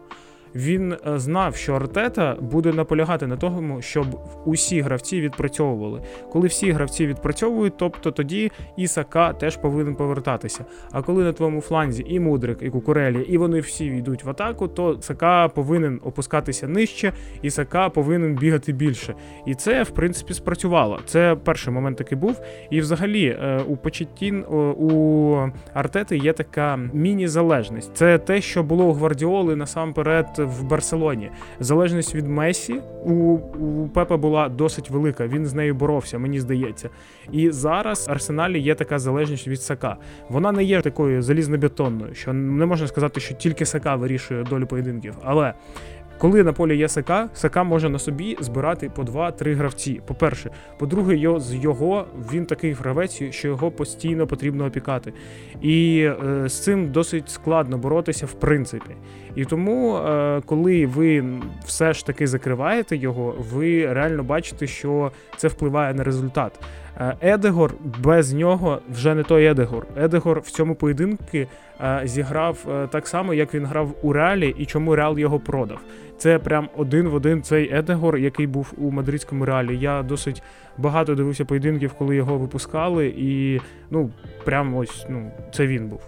Він 0.55 0.93
е, 0.93 1.19
знав, 1.19 1.57
що 1.57 1.75
Артета 1.75 2.37
буде 2.41 2.73
наполягати 2.73 3.27
на 3.27 3.37
тому, 3.37 3.83
щоб 3.83 4.07
усі 4.45 4.81
гравці 4.81 5.21
відпрацьовували. 5.21 6.01
Коли 6.33 6.49
всі 6.49 6.73
гравці 6.73 7.07
відпрацьовують, 7.07 7.77
тобто 7.77 8.11
тоді 8.11 8.53
і 8.77 8.89
Сака 8.89 9.33
теж 9.33 9.57
повинен 9.57 9.95
повертатися. 9.95 10.65
А 10.93 11.03
коли 11.03 11.25
на 11.25 11.33
твоєму 11.33 11.61
фланзі 11.61 12.05
і 12.09 12.21
Мудрик, 12.21 12.59
і 12.63 12.71
Кукурелі, 12.71 13.21
і 13.21 13.39
вони 13.39 13.61
всі 13.61 13.87
йдуть 13.87 14.25
в 14.25 14.31
атаку, 14.31 14.69
то 14.69 14.99
Сака 15.01 15.49
повинен 15.49 16.01
опускатися 16.05 16.69
нижче, 16.69 17.13
і 17.43 17.51
Сака 17.51 17.89
повинен 17.89 18.35
бігати 18.35 18.73
більше. 18.73 19.15
І 19.47 19.55
це, 19.55 19.83
в 19.83 19.91
принципі, 19.91 20.35
спрацювало. 20.35 21.01
Це 21.07 21.37
перший 21.45 21.73
момент 21.73 21.99
такий 21.99 22.19
був. 22.19 22.41
І 22.71 22.81
взагалі 22.81 23.27
е, 23.27 23.61
у 23.69 23.77
Почеттін 23.77 24.45
у 24.45 25.51
Артети 25.75 26.17
є 26.17 26.33
така 26.33 26.77
міні-залежність. 26.93 27.91
Це 27.95 28.19
те, 28.19 28.41
що 28.41 28.63
було 28.63 28.85
у 28.85 28.93
Гвардіоли 28.93 29.57
насамперед 29.57 30.44
в 30.45 30.63
Барселоні. 30.63 31.31
Залежність 31.61 32.15
від 32.15 32.27
Месі 32.27 32.81
у, 33.05 33.13
у 33.13 33.89
Пепа 33.89 34.17
була 34.17 34.49
досить 34.49 34.91
велика. 34.91 35.27
Він 35.27 35.47
з 35.47 35.55
нею 35.55 35.75
боровся, 35.75 36.19
мені 36.19 36.41
здається. 36.41 36.91
І 37.33 37.51
зараз 37.51 38.09
в 38.09 38.11
Арсеналі 38.11 38.61
є 38.61 38.75
така 38.75 38.99
залежність 38.99 39.49
від 39.49 39.63
Сака. 39.63 39.97
Вона 40.29 40.53
не 40.53 40.65
є 40.65 40.81
такою 40.81 41.23
залізнобетонною, 41.23 42.15
що 42.15 42.33
не 42.33 42.67
можна 42.67 42.87
сказати, 42.87 43.21
що 43.21 43.35
тільки 43.35 43.67
Сака 43.67 43.97
вирішує 43.97 44.45
долю 44.45 44.67
поєдинків. 44.67 45.15
Але 45.23 45.55
коли 46.19 46.45
на 46.45 46.53
полі 46.53 46.77
є 46.77 46.89
СК, 46.89 47.13
СК 47.35 47.57
може 47.57 47.89
на 47.89 47.99
собі 47.99 48.37
збирати 48.41 48.91
по 48.95 49.03
2-3 49.03 49.55
гравці. 49.55 50.01
По-перше, 50.07 50.51
по-друге, 50.79 51.41
з 51.41 51.55
його 51.55 52.05
він 52.33 52.47
такий 52.47 52.73
гравець, 52.73 53.23
що 53.31 53.49
його 53.49 53.71
постійно 53.71 54.27
потрібно 54.27 54.65
опікати. 54.65 55.13
І 55.63 56.07
е, 56.25 56.49
з 56.49 56.65
цим 56.65 56.93
досить 56.93 57.31
складно 57.31 57.79
боротися 57.79 58.27
в 58.27 58.33
принципі. 58.33 58.97
І 59.35 59.45
тому, 59.45 59.97
е, 59.97 60.43
коли 60.47 60.87
ви 60.87 61.25
все 61.65 61.93
ж 61.93 62.07
таки 62.07 62.27
закриваєте 62.27 62.97
його, 62.97 63.35
ви 63.53 63.93
реально 63.93 64.23
бачите, 64.23 64.67
що 64.67 65.13
це 65.37 65.49
впливає 65.49 65.95
на 65.95 66.05
результат. 66.05 66.61
Е, 67.01 67.17
Едегор 67.21 67.75
без 68.03 68.33
нього 68.33 68.79
вже 68.91 69.15
не 69.15 69.23
той 69.23 69.45
Едегор. 69.45 69.87
Едегор 69.97 70.41
в 70.41 70.51
цьому 70.51 70.75
поєдинку 70.75 71.25
е, 71.35 71.47
зіграв 72.05 72.67
е, 72.69 72.87
так 72.87 73.09
само, 73.09 73.35
як 73.35 73.55
він 73.55 73.67
грав 73.67 73.95
у 74.03 74.13
Реалі, 74.13 74.55
і 74.59 74.67
чому 74.67 74.97
Реал 74.97 75.19
його 75.19 75.39
продав. 75.39 75.79
Це 76.19 76.39
прям 76.39 76.69
один 76.77 77.09
в 77.09 77.15
один 77.15 77.43
цей 77.43 77.75
Едегор, 77.75 78.17
який 78.17 78.47
був 78.47 78.73
у 78.79 78.91
мадридському 78.91 79.45
реалі. 79.45 79.79
Я 79.79 80.03
досить 80.03 80.43
багато 80.79 81.15
дивився 81.15 81.45
поєдинків, 81.45 81.93
коли 81.93 82.17
його 82.17 82.39
випускали, 82.39 83.07
і 83.07 83.61
ну 83.91 84.11
прям 84.45 84.77
ось 84.77 85.07
ну 85.09 85.31
це 85.53 85.67
він 85.67 85.89
був. 85.89 86.01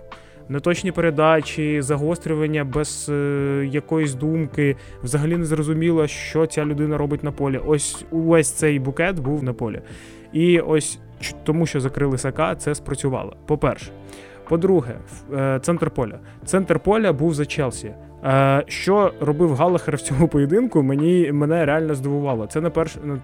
Неточні 0.49 0.93
передачі, 0.93 1.83
загострювання 1.83 2.65
без 2.65 3.09
е, 3.09 3.69
якоїсь 3.73 4.15
думки. 4.15 4.77
Взагалі 5.03 5.37
не 5.37 5.45
зрозуміло, 5.45 6.07
що 6.07 6.47
ця 6.47 6.65
людина 6.65 6.99
робить 6.99 7.25
на 7.25 7.33
полі. 7.33 7.61
Ось 7.67 8.05
увесь 8.11 8.51
цей 8.51 8.79
букет 8.79 9.21
був 9.21 9.45
на 9.45 9.53
полі. 9.53 9.81
І 10.37 10.61
ось 10.61 10.99
тому, 11.45 11.67
що 11.67 11.81
закрили 11.81 12.19
Сака, 12.19 12.55
це 12.55 12.75
спрацювало. 12.75 13.37
По-перше. 13.47 13.93
По-друге, 14.49 14.95
е, 15.35 15.59
центр 15.63 15.91
поля. 15.91 16.19
Центр 16.45 16.79
поля 16.79 17.13
був 17.13 17.35
за 17.35 17.47
Челсі. 17.47 17.95
Е, 18.25 18.65
що 18.67 19.13
робив 19.21 19.55
Галахер 19.55 19.97
в 19.97 20.01
цьому 20.01 20.29
поєдинку, 20.29 20.83
мені 20.83 21.33
мене 21.33 21.65
реально 21.65 21.95
здивувало. 21.95 22.47
Це 22.47 22.71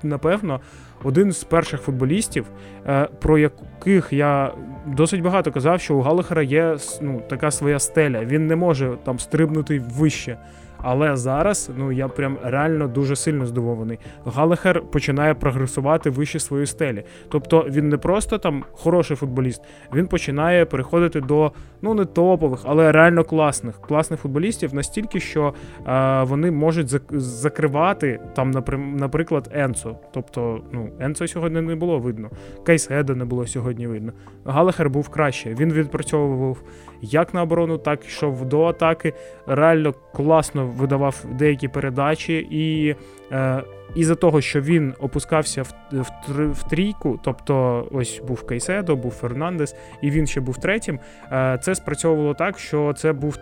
напевно 0.03 0.61
один 1.05 1.33
з 1.33 1.45
перших 1.45 1.81
футболістів, 1.81 2.47
е, 2.87 3.09
про 3.21 3.39
яких 3.39 4.13
я 4.13 4.55
досить 4.87 5.23
багато 5.23 5.53
казав, 5.53 5.81
що 5.81 5.95
у 5.95 6.01
Галахера 6.01 6.43
є 6.43 6.77
ну, 7.01 7.23
така 7.29 7.51
своя 7.51 7.79
стеля. 7.79 8.25
Він 8.25 8.47
не 8.47 8.57
може 8.57 8.93
там 9.05 9.19
стрибнути 9.19 9.83
вище. 9.99 10.37
Але 10.83 11.17
зараз 11.17 11.71
ну 11.77 11.93
я 11.93 12.09
прям 12.09 12.39
реально 12.43 12.89
дуже 12.89 13.17
сильно 13.17 13.47
здивований. 13.47 13.99
Галехер 14.25 14.83
починає 14.83 15.35
прогресувати 15.35 16.11
вище 16.11 16.41
своєї 16.41 16.67
стелі. 16.67 17.05
Тобто 17.29 17.67
він 17.71 17.89
не 17.89 17.97
просто 17.97 18.39
там 18.39 18.65
хороший 18.73 19.17
футболіст, 19.17 19.63
він 19.95 20.07
починає 20.07 20.65
переходити 20.65 21.21
до 21.21 21.53
ну 21.83 21.95
не 21.95 22.05
топових, 22.05 22.61
але 22.65 22.93
реально 22.93 23.25
класних 23.25 23.81
класних 23.81 24.21
футболістів 24.21 24.75
настільки, 24.75 25.21
що 25.21 25.55
е, 25.87 26.23
вони 26.23 26.51
можуть 26.51 26.89
закривати 27.21 28.21
там, 28.35 28.51
наприклад, 28.97 29.51
Енцо. 29.55 29.97
Тобто, 30.13 30.61
ну 30.73 30.89
Енцо 31.01 31.29
сьогодні 31.29 31.61
не 31.61 31.75
було 31.75 31.99
видно. 31.99 32.31
Кейседа 32.67 33.15
не 33.15 33.25
було 33.25 33.47
сьогодні 33.47 33.87
видно. 33.87 34.13
Галехер 34.45 34.91
був 34.91 35.09
краще. 35.09 35.55
Він 35.55 35.73
відпрацьовував 35.73 36.57
як 37.03 37.35
на 37.35 37.43
оборону, 37.43 37.79
так 37.79 38.07
йшов 38.07 38.45
до 38.45 38.65
атаки. 38.65 39.13
Реально 39.47 39.95
класно 40.15 40.67
видавав 40.67 41.25
деякі 41.31 41.69
передачі, 41.69 42.47
і 42.51 42.97
е, 43.33 43.63
із-за 43.95 44.15
того, 44.15 44.41
що 44.41 44.61
він 44.61 44.95
опускався 44.99 45.63
в, 45.63 45.75
в 45.93 46.53
в, 46.53 46.63
трійку, 46.63 47.21
тобто 47.25 47.87
ось 47.93 48.23
був 48.29 48.47
Кейседо, 48.47 48.97
був 48.97 49.11
Фернандес, 49.11 49.77
і 50.03 50.11
він 50.11 50.27
ще 50.27 50.41
був 50.41 50.59
третім. 50.59 51.01
Е, 51.33 51.59
це 51.63 51.75
спрацьовувало 51.75 52.35
так, 52.35 52.59
що 52.59 52.93
це 52.97 53.13
був 53.13 53.39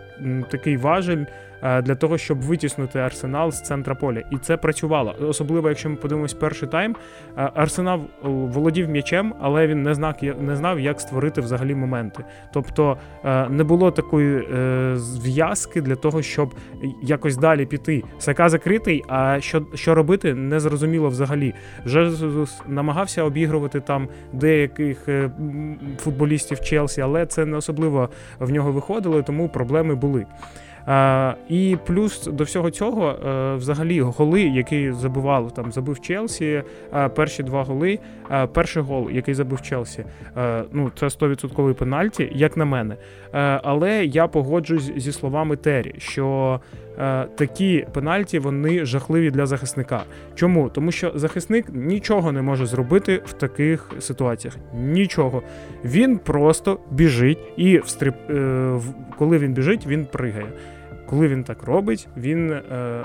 такий 0.49 0.77
важель. 0.77 1.25
Е, 1.63 1.81
для 1.81 1.95
того, 1.95 2.17
щоб 2.17 2.41
витіснути 2.41 2.99
арсенал 2.99 3.51
з 3.51 3.61
центра 3.61 3.95
поля. 3.95 4.21
І 4.31 4.37
це 4.37 4.57
працювало. 4.57 5.15
Особливо, 5.21 5.69
якщо 5.69 5.89
ми 5.89 5.95
подивимось 5.95 6.33
перший 6.33 6.69
тайм, 6.69 6.95
е, 7.37 7.51
арсенал 7.55 8.01
володів 8.23 8.89
м'ячем, 8.89 9.33
але 9.41 9.67
він 9.67 9.83
не 9.83 9.93
знав, 9.93 10.15
не 10.39 10.55
знав, 10.55 10.79
як 10.79 11.01
створити 11.01 11.41
взагалі 11.41 11.75
моменти. 11.75 12.23
Тобто 12.53 12.97
е, 13.25 13.49
не 13.49 13.63
було 13.63 13.91
такої 13.91 14.47
зв'язки 14.95 15.81
для 15.81 15.95
того, 15.95 16.21
щоб 16.21 16.55
якось 17.03 17.37
далі 17.37 17.65
піти. 17.65 18.03
Сака 18.19 18.49
закритий, 18.49 19.03
а 19.07 19.37
що 19.39 19.65
що 19.73 19.95
робити, 19.95 20.33
не 20.33 20.59
зрозуміло 20.59 21.09
взагалі. 21.09 21.53
Вже 21.85 22.11
намагався 22.67 23.23
обігрувати 23.23 23.79
там 23.79 24.07
деяких 24.33 25.09
футболістів 25.97 26.59
Челсі, 26.59 27.01
але 27.01 27.25
це 27.25 27.45
не 27.45 27.57
особливо 27.57 28.09
в 28.39 28.51
нього 28.51 28.71
виходило, 28.71 29.21
тому 29.21 29.49
проблеми 29.49 29.95
були. 29.95 30.25
І 31.49 31.77
плюс 31.85 32.27
до 32.27 32.43
всього 32.43 32.71
цього, 32.71 33.09
е, 33.09 33.55
взагалі, 33.55 34.01
голи, 34.01 34.41
які 34.41 34.91
забивали 34.91 35.49
там, 35.55 35.71
забив 35.71 35.99
Челсі, 35.99 36.63
перші 37.15 37.43
два 37.43 37.63
голи. 37.63 37.99
Перший 38.53 38.83
гол, 38.83 39.09
який 39.11 39.33
забив 39.33 39.61
Челсі, 39.61 40.05
е, 40.37 40.63
ну 40.71 40.91
це 40.95 41.09
100% 41.09 41.73
пенальті, 41.73 42.31
як 42.35 42.57
на 42.57 42.65
мене. 42.65 42.95
Е, 43.33 43.61
але 43.63 44.05
я 44.05 44.27
погоджуюсь 44.27 44.91
зі 44.97 45.11
словами 45.11 45.55
Террі, 45.55 45.95
що 45.97 46.59
такі 47.35 47.85
пенальті 47.93 48.39
вони 48.39 48.85
жахливі 48.85 49.31
для 49.31 49.45
захисника. 49.45 50.03
Чому? 50.35 50.69
Тому 50.69 50.91
що 50.91 51.11
захисник 51.15 51.65
нічого 51.73 52.31
не 52.31 52.41
може 52.41 52.65
зробити 52.65 53.21
в 53.25 53.33
таких 53.33 53.91
ситуаціях. 53.99 54.57
Нічого. 54.73 55.43
Він 55.85 56.17
просто 56.17 56.79
біжить 56.91 57.39
і 57.57 57.77
встріп... 57.77 58.15
коли 59.17 59.37
він 59.37 59.53
біжить, 59.53 59.87
він 59.87 60.05
пригає. 60.05 60.47
Коли 61.11 61.27
він 61.27 61.43
так 61.43 61.63
робить, 61.63 62.07
він 62.17 62.51
е, 62.51 62.61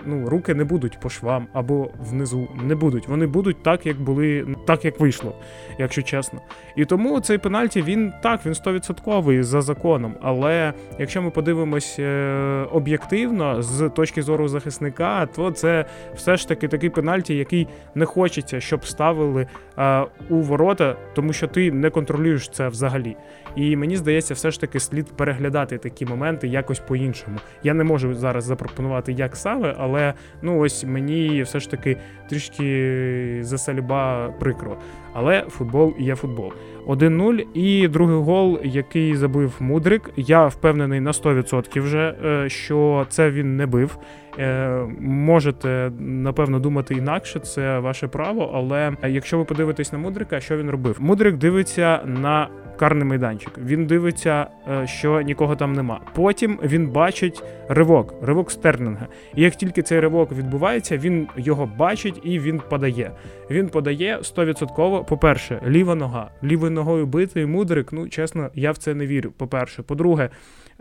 ну 0.06 0.28
руки 0.28 0.54
не 0.54 0.64
будуть 0.64 1.00
по 1.00 1.08
швам 1.08 1.46
або 1.52 1.90
внизу 2.10 2.48
не 2.64 2.75
будуть. 2.75 3.08
Вони 3.08 3.26
будуть 3.26 3.62
так, 3.62 3.86
як 3.86 4.00
були, 4.00 4.46
так 4.66 4.84
як 4.84 5.00
вийшло, 5.00 5.34
якщо 5.78 6.02
чесно. 6.02 6.40
І 6.76 6.84
тому 6.84 7.20
цей 7.20 7.38
пенальті 7.38 7.82
він 7.82 8.12
так, 8.22 8.46
він 8.46 8.54
стовідсотковий 8.54 9.42
за 9.42 9.62
законом. 9.62 10.14
Але 10.22 10.72
якщо 10.98 11.22
ми 11.22 11.30
подивимось 11.30 11.96
е, 11.98 12.66
об'єктивно 12.72 13.62
з 13.62 13.88
точки 13.88 14.22
зору 14.22 14.48
захисника, 14.48 15.26
то 15.26 15.50
це 15.50 15.84
все 16.14 16.36
ж 16.36 16.48
таки 16.48 16.68
такий 16.68 16.90
пенальті, 16.90 17.36
який 17.36 17.68
не 17.94 18.04
хочеться, 18.04 18.60
щоб 18.60 18.86
ставили 18.86 19.46
е, 19.78 20.04
у 20.30 20.36
ворота, 20.36 20.96
тому 21.14 21.32
що 21.32 21.46
ти 21.46 21.72
не 21.72 21.90
контролюєш 21.90 22.48
це 22.48 22.68
взагалі. 22.68 23.16
І 23.56 23.76
мені 23.76 23.96
здається, 23.96 24.34
все 24.34 24.50
ж 24.50 24.60
таки 24.60 24.80
слід 24.80 25.16
переглядати 25.16 25.78
такі 25.78 26.06
моменти 26.06 26.48
якось 26.48 26.80
по-іншому. 26.80 27.38
Я 27.62 27.75
не 27.75 27.84
можу 27.84 27.95
зараз 27.98 28.44
запропонувати, 28.44 29.12
як 29.12 29.36
саме, 29.36 29.74
але 29.78 30.14
ну 30.42 30.58
ось 30.58 30.84
мені 30.84 31.42
все 31.42 31.60
ж 31.60 31.70
таки 31.70 31.96
трішки 32.28 33.38
засаліба 33.40 34.28
прикро. 34.38 34.76
Але 35.12 35.42
футбол 35.42 35.94
є 35.98 36.14
футбол. 36.14 36.52
1-0. 36.87 37.47
І 37.55 37.88
другий 37.88 38.16
гол, 38.16 38.59
який 38.64 39.16
забив 39.16 39.57
Мудрик. 39.61 40.11
Я 40.16 40.47
впевнений 40.47 41.00
на 41.00 41.12
100% 41.12 41.83
вже, 41.83 42.14
е, 42.25 42.49
що 42.49 43.07
це 43.09 43.31
він 43.31 43.57
не 43.57 43.66
бив. 43.66 43.99
Е, 44.38 44.87
можете 45.00 45.93
напевно 45.99 46.59
думати 46.59 46.95
інакше, 46.95 47.40
це 47.40 47.78
ваше 47.78 48.09
право. 48.09 48.50
Але 48.55 48.93
якщо 49.09 49.38
ви 49.38 49.45
подивитесь 49.45 49.93
на 49.93 49.99
Мудрика, 49.99 50.40
що 50.40 50.57
він 50.57 50.71
робив? 50.71 50.97
Мудрик 51.00 51.37
дивиться 51.37 52.00
на 52.05 52.49
карний 52.76 53.05
майданчик. 53.05 53.59
Він 53.59 53.87
дивиться, 53.87 54.47
е, 54.69 54.87
що 54.87 55.21
нікого 55.21 55.57
там 55.57 55.73
нема. 55.73 56.00
Потім 56.14 56.59
він 56.62 56.88
бачить 56.88 57.43
ривок, 57.69 58.14
ривок 58.23 58.50
Стерлінга. 58.50 59.07
І 59.35 59.43
як 59.43 59.55
тільки 59.55 59.83
цей 59.83 60.00
ривок 60.00 60.33
відбувається, 60.33 60.97
він 60.97 61.28
його 61.37 61.71
бачить 61.78 62.21
і 62.25 62.38
він 62.38 62.61
подає. 62.71 63.11
Він 63.50 63.69
подає 63.69 64.19
100%, 64.23 65.05
По-перше, 65.05 65.61
ліва 65.66 65.95
нога. 65.95 66.31
Лівою 66.45 66.73
ногою 66.76 67.06
битий 67.06 67.47
мудрик. 67.47 67.92
Ну 67.92 68.09
чесно, 68.09 68.50
я 68.54 68.73
в 68.73 68.78
це 68.78 68.95
не 68.95 69.06
вірю. 69.06 69.30
По-перше, 69.37 69.83
по-друге, 69.83 70.30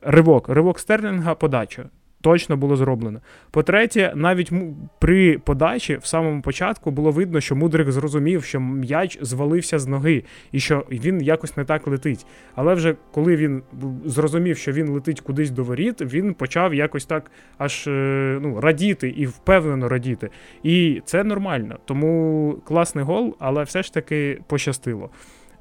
ривок, 0.01 0.49
ривок 0.49 0.79
Стерлінга, 0.79 1.35
подача. 1.35 1.89
точно 2.21 2.57
було 2.57 2.75
зроблено. 2.75 3.19
По-третє, 3.51 4.13
навіть 4.15 4.51
при 4.99 5.37
подачі 5.37 5.97
в 5.97 6.05
самому 6.05 6.41
початку 6.41 6.91
було 6.91 7.11
видно, 7.11 7.41
що 7.41 7.55
Мудрик 7.55 7.91
зрозумів, 7.91 8.43
що 8.43 8.59
м'яч 8.59 9.19
звалився 9.21 9.79
з 9.79 9.87
ноги 9.87 10.23
і 10.51 10.59
що 10.59 10.85
він 10.91 11.21
якось 11.21 11.57
не 11.57 11.65
так 11.65 11.87
летить. 11.87 12.25
Але 12.55 12.73
вже 12.73 12.95
коли 13.11 13.35
він 13.35 13.63
зрозумів, 14.05 14.57
що 14.57 14.71
він 14.71 14.89
летить 14.89 15.21
кудись 15.21 15.51
до 15.51 15.63
воріт, 15.63 16.01
він 16.01 16.33
почав 16.33 16.73
якось 16.73 17.05
так 17.05 17.31
аж 17.57 17.87
е, 17.87 18.39
ну, 18.41 18.61
радіти 18.61 19.09
і 19.09 19.25
впевнено 19.25 19.89
радіти. 19.89 20.29
І 20.63 21.01
це 21.05 21.23
нормально. 21.23 21.77
Тому 21.85 22.57
класний 22.65 23.05
гол, 23.05 23.35
але 23.39 23.63
все 23.63 23.83
ж 23.83 23.93
таки 23.93 24.39
пощастило. 24.47 25.09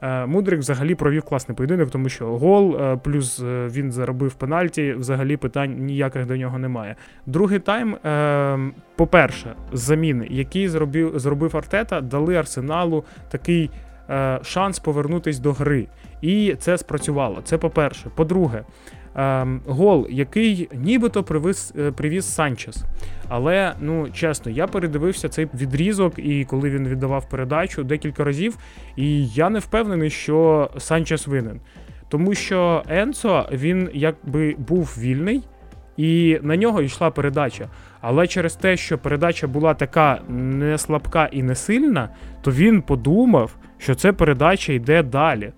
Е, 0.04 0.26
Мудрик 0.26 0.60
взагалі 0.60 0.94
провів 0.94 1.22
класний 1.22 1.56
поєдинок, 1.56 1.90
тому 1.90 2.08
що 2.08 2.38
гол, 2.38 2.76
е, 2.76 2.96
плюс 2.96 3.40
е, 3.40 3.68
він 3.70 3.92
заробив 3.92 4.34
пенальті, 4.34 4.92
взагалі 4.92 5.36
питань 5.36 5.76
ніяких 5.78 6.26
до 6.26 6.36
нього 6.36 6.58
немає. 6.58 6.96
Другий 7.26 7.58
тайм, 7.58 7.96
по-перше, 8.96 9.54
заміни, 9.72 10.26
які 10.30 10.68
зробив 10.68 11.18
зробив 11.18 11.56
Артета, 11.56 12.00
дали 12.00 12.36
арсеналу 12.36 13.04
такий 13.30 13.70
шанс 14.42 14.78
повернутись 14.78 15.38
до 15.38 15.52
гри. 15.52 15.86
І 16.20 16.54
це 16.58 16.78
спрацювало. 16.78 17.40
Це 17.44 17.58
по-перше. 17.58 18.10
По-друге, 18.14 18.64
гол, 19.66 20.06
який 20.10 20.68
нібито 20.74 21.22
привіз, 21.22 21.74
е, 21.78 21.90
привіз 21.90 22.34
Санчес. 22.34 22.84
Але, 23.28 23.74
ну 23.80 24.08
чесно, 24.10 24.52
я 24.52 24.66
передивився 24.66 25.28
цей 25.28 25.48
відрізок, 25.54 26.14
і 26.16 26.44
коли 26.44 26.70
він 26.70 26.88
віддавав 26.88 27.28
передачу 27.28 27.84
декілька 27.84 28.24
разів, 28.24 28.56
і 28.96 29.26
я 29.26 29.50
не 29.50 29.58
впевнений, 29.58 30.10
що 30.10 30.70
Санчес 30.78 31.26
винен. 31.26 31.60
Тому 32.08 32.34
що 32.34 32.82
Енцо 32.88 33.48
він 33.52 33.90
якби 33.92 34.54
був 34.58 34.96
вільний, 34.98 35.42
і 35.96 36.38
на 36.42 36.56
нього 36.56 36.82
йшла 36.82 37.10
передача. 37.10 37.68
Але 38.00 38.26
через 38.26 38.54
те, 38.54 38.76
що 38.76 38.98
передача 38.98 39.46
була 39.46 39.74
така 39.74 40.20
не 40.28 40.78
слабка 40.78 41.26
і 41.32 41.42
не 41.42 41.54
сильна, 41.54 42.08
то 42.42 42.50
він 42.50 42.82
подумав, 42.82 43.56
що 43.78 43.94
це 43.94 44.12
передача 44.12 44.72
йде 44.72 45.02
далі. 45.02 45.52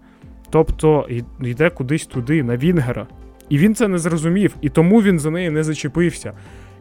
Тобто 0.51 1.09
йде 1.41 1.71
кудись 1.71 2.07
туди, 2.07 2.43
на 2.43 2.57
Вінгера. 2.57 3.07
І 3.49 3.59
він 3.59 3.75
це 3.75 3.89
не 3.89 3.99
зрозумів, 3.99 4.57
і 4.61 4.69
тому 4.69 5.03
він 5.03 5.19
за 5.19 5.31
неї 5.31 5.51
не 5.51 5.63
зачепився. 5.63 6.33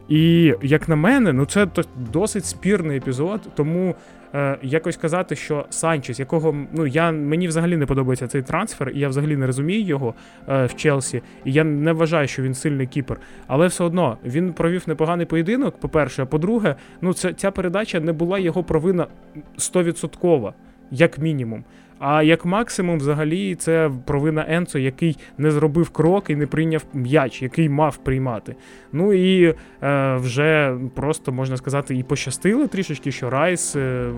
І 0.08 0.54
як 0.62 0.88
на 0.88 0.96
мене, 0.96 1.32
ну 1.32 1.46
це 1.46 1.66
досить 2.12 2.44
спірний 2.44 2.98
епізод, 2.98 3.40
тому 3.54 3.94
е, 4.34 4.58
якось 4.62 4.96
казати, 4.96 5.36
що 5.36 5.66
Санчес, 5.70 6.20
якого 6.20 6.56
ну 6.72 6.86
я 6.86 7.12
мені 7.12 7.48
взагалі 7.48 7.76
не 7.76 7.86
подобається 7.86 8.26
цей 8.26 8.42
трансфер, 8.42 8.90
і 8.94 8.98
я 8.98 9.08
взагалі 9.08 9.36
не 9.36 9.46
розумію 9.46 9.80
його 9.80 10.14
е, 10.48 10.66
в 10.66 10.76
Челсі, 10.76 11.22
і 11.44 11.52
я 11.52 11.64
не 11.64 11.92
вважаю, 11.92 12.28
що 12.28 12.42
він 12.42 12.54
сильний 12.54 12.86
кіпер. 12.86 13.20
Але 13.46 13.66
все 13.66 13.84
одно 13.84 14.18
він 14.24 14.52
провів 14.52 14.82
непоганий 14.86 15.26
поєдинок. 15.26 15.80
По-перше, 15.80 16.22
а 16.22 16.26
по-друге, 16.26 16.74
ну 17.00 17.12
це 17.12 17.32
ця 17.32 17.50
передача 17.50 18.00
не 18.00 18.12
була 18.12 18.38
його 18.38 18.64
провина 18.64 19.06
стовідсоткова, 19.56 20.54
як 20.90 21.18
мінімум. 21.18 21.64
А 21.98 22.22
як 22.22 22.44
максимум, 22.44 22.98
взагалі, 22.98 23.54
це 23.54 23.90
провина 24.04 24.46
Енцо, 24.48 24.78
який 24.78 25.18
не 25.38 25.50
зробив 25.50 25.90
крок 25.90 26.30
і 26.30 26.36
не 26.36 26.46
прийняв 26.46 26.84
м'яч, 26.94 27.42
який 27.42 27.68
мав 27.68 27.96
приймати. 27.96 28.56
Ну 28.92 29.12
і 29.12 29.54
е, 29.82 30.16
вже 30.16 30.78
просто 30.94 31.32
можна 31.32 31.56
сказати, 31.56 31.96
і 31.96 32.02
пощастило 32.02 32.66
трішечки, 32.66 33.12
що 33.12 33.30
Райс 33.30 33.76
е, 33.76 34.10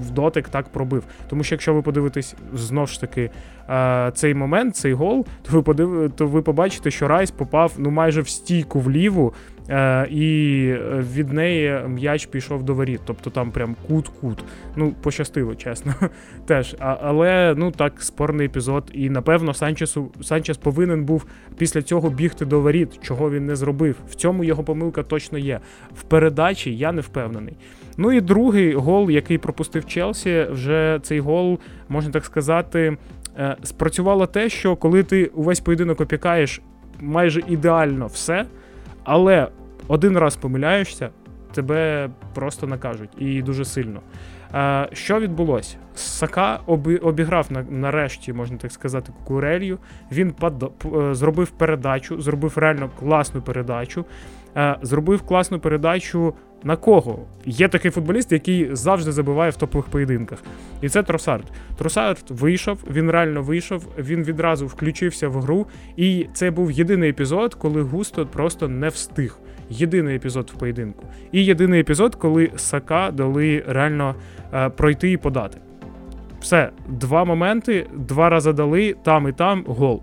в 0.00 0.10
дотик 0.10 0.48
так 0.48 0.68
пробив. 0.68 1.04
Тому 1.28 1.44
що 1.44 1.54
якщо 1.54 1.74
ви 1.74 1.82
подивитесь 1.82 2.34
знов 2.54 2.88
ж 2.88 3.00
таки 3.00 3.30
е, 3.70 4.10
цей 4.14 4.34
момент, 4.34 4.76
цей 4.76 4.92
гол, 4.92 5.26
то 5.42 5.52
ви 5.52 5.62
подив... 5.62 6.12
то 6.16 6.26
ви 6.26 6.42
побачите, 6.42 6.90
що 6.90 7.08
Райс 7.08 7.30
попав 7.30 7.72
ну 7.78 7.90
майже 7.90 8.20
в 8.20 8.28
стійку 8.28 8.80
вліву. 8.80 9.34
Е, 9.70 10.06
і 10.10 10.74
від 11.14 11.32
неї 11.32 11.80
м'яч 11.88 12.26
пішов 12.26 12.62
до 12.62 12.74
воріт. 12.74 13.00
Тобто 13.04 13.30
там 13.30 13.50
прям 13.50 13.76
кут-кут. 13.88 14.38
Ну, 14.76 14.92
пощастило, 15.02 15.54
чесно. 15.54 15.94
Теж. 16.46 16.76
А, 16.78 16.96
Але 17.02 17.54
ну 17.56 17.70
так, 17.70 18.02
спорний 18.02 18.46
епізод. 18.46 18.90
І 18.92 19.10
напевно 19.10 19.54
Санчесу 19.54 20.10
Санчес 20.22 20.56
повинен 20.56 21.04
був 21.04 21.26
після 21.58 21.82
цього 21.82 22.10
бігти 22.10 22.44
до 22.44 22.60
воріт, 22.60 22.98
чого 23.02 23.30
він 23.30 23.46
не 23.46 23.56
зробив. 23.56 23.96
В 24.10 24.14
цьому 24.14 24.44
його 24.44 24.64
помилка 24.64 25.02
точно 25.02 25.38
є. 25.38 25.60
В 25.96 26.02
передачі 26.02 26.76
я 26.76 26.92
не 26.92 27.00
впевнений. 27.00 27.56
Ну 27.96 28.12
і 28.12 28.20
другий 28.20 28.74
гол, 28.74 29.10
який 29.10 29.38
пропустив 29.38 29.86
Челсі, 29.86 30.46
вже 30.50 31.00
цей 31.02 31.20
гол, 31.20 31.58
можна 31.88 32.10
так 32.10 32.24
сказати, 32.24 32.96
е, 33.38 33.56
спрацювало 33.62 34.26
те, 34.26 34.48
що 34.48 34.76
коли 34.76 35.02
ти 35.02 35.26
увесь 35.26 35.60
поєдинок 35.60 36.00
опікаєш 36.00 36.60
майже 37.00 37.42
ідеально 37.48 38.06
все. 38.06 38.46
Але 39.04 39.48
один 39.88 40.18
раз 40.18 40.36
помиляєшся, 40.36 41.10
тебе 41.54 42.10
просто 42.34 42.66
накажуть 42.66 43.10
і 43.18 43.42
дуже 43.42 43.64
сильно. 43.64 44.00
Е, 44.54 44.88
що 44.92 45.20
відбулося? 45.20 45.76
Сака 45.94 46.60
обіграв 47.02 47.48
нарешті, 47.70 48.32
можна 48.32 48.56
так 48.56 48.72
сказати, 48.72 49.12
кукурелью. 49.18 49.78
Він. 50.12 50.34
Е, 50.42 51.14
зробив 51.14 51.50
передачу, 51.50 52.20
зробив 52.20 52.52
реально 52.56 52.90
класну 53.00 53.42
передачу. 53.42 54.04
Е, 54.56 54.76
зробив 54.82 55.22
класну 55.22 55.60
передачу 55.60 56.34
на 56.64 56.76
кого? 56.76 57.18
Є 57.44 57.68
такий 57.68 57.90
футболіст, 57.90 58.32
який 58.32 58.74
завжди 58.76 59.12
забиває 59.12 59.50
в 59.50 59.56
топових 59.56 59.86
поєдинках. 59.86 60.42
І 60.82 60.88
це 60.88 61.02
Тросард. 61.02 61.44
Тросард 61.78 62.24
вийшов, 62.28 62.78
він 62.90 63.10
реально 63.10 63.42
вийшов, 63.42 63.88
він 63.98 64.22
відразу 64.22 64.66
включився 64.66 65.28
в 65.28 65.34
гру. 65.34 65.66
І 65.96 66.26
це 66.34 66.50
був 66.50 66.70
єдиний 66.70 67.10
епізод, 67.10 67.54
коли 67.54 67.82
Густо 67.82 68.26
просто 68.26 68.68
не 68.68 68.88
встиг. 68.88 69.38
Єдиний 69.70 70.16
епізод 70.16 70.52
в 70.54 70.58
поєдинку. 70.58 71.04
І 71.32 71.44
єдиний 71.44 71.80
епізод, 71.80 72.14
коли 72.14 72.50
Сака 72.56 73.10
дали 73.10 73.64
реально 73.66 74.14
е, 74.54 74.68
пройти 74.68 75.10
і 75.10 75.16
подати. 75.16 75.58
Все, 76.40 76.70
два 76.88 77.24
моменти, 77.24 77.86
два 77.94 78.30
рази 78.30 78.52
дали, 78.52 78.96
там 79.04 79.28
і 79.28 79.32
там 79.32 79.64
гол. 79.66 80.02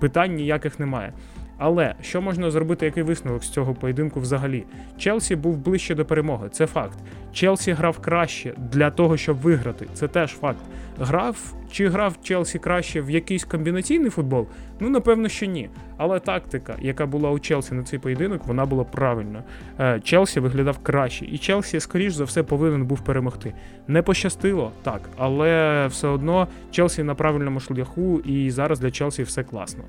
Питань 0.00 0.34
ніяких 0.34 0.80
немає. 0.80 1.12
Але 1.58 1.94
що 2.00 2.22
можна 2.22 2.50
зробити, 2.50 2.86
який 2.86 3.02
висновок 3.02 3.44
з 3.44 3.48
цього 3.48 3.74
поєдинку 3.74 4.20
взагалі? 4.20 4.64
Челсі 4.98 5.36
був 5.36 5.56
ближче 5.56 5.94
до 5.94 6.04
перемоги, 6.04 6.48
це 6.52 6.66
факт. 6.66 6.98
Челсі 7.32 7.72
грав 7.72 7.98
краще 7.98 8.54
для 8.58 8.90
того, 8.90 9.16
щоб 9.16 9.36
виграти. 9.36 9.86
Це 9.94 10.08
теж 10.08 10.30
факт. 10.30 10.60
Грав 11.00 11.54
чи 11.70 11.88
грав 11.88 12.16
Челсі 12.22 12.58
краще 12.58 13.00
в 13.00 13.10
якийсь 13.10 13.44
комбінаційний 13.44 14.10
футбол? 14.10 14.46
Ну, 14.80 14.88
напевно, 14.88 15.28
що 15.28 15.46
ні. 15.46 15.70
Але 15.96 16.20
тактика, 16.20 16.76
яка 16.80 17.06
була 17.06 17.30
у 17.30 17.38
Челсі 17.38 17.74
на 17.74 17.82
цей 17.82 17.98
поєдинок, 17.98 18.46
вона 18.46 18.66
була 18.66 18.84
правильна. 18.84 19.42
Е, 19.80 20.00
Челсі 20.04 20.40
виглядав 20.40 20.78
краще, 20.78 21.24
і 21.24 21.38
Челсі, 21.38 21.80
скоріш 21.80 22.12
за 22.12 22.24
все, 22.24 22.42
повинен 22.42 22.86
був 22.86 23.00
перемогти. 23.00 23.54
Не 23.88 24.02
пощастило, 24.02 24.72
так, 24.82 25.00
але 25.16 25.86
все 25.86 26.08
одно 26.08 26.48
Челсі 26.70 27.02
на 27.02 27.14
правильному 27.14 27.60
шляху, 27.60 28.20
і 28.20 28.50
зараз 28.50 28.80
для 28.80 28.90
Челсі 28.90 29.22
все 29.22 29.44
класно. 29.44 29.84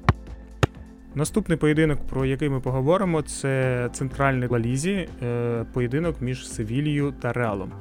Наступний 1.16 1.58
поєдинок, 1.58 2.08
про 2.08 2.26
який 2.26 2.50
ми 2.50 2.60
поговоримо, 2.60 3.22
це 3.22 3.90
центральний 3.94 4.50
лалізі, 4.50 5.10
е, 5.24 5.66
поєдинок 5.74 6.22
між 6.22 6.50
Севілією 6.50 7.14
та 7.22 7.34
Реалом. 7.34 7.72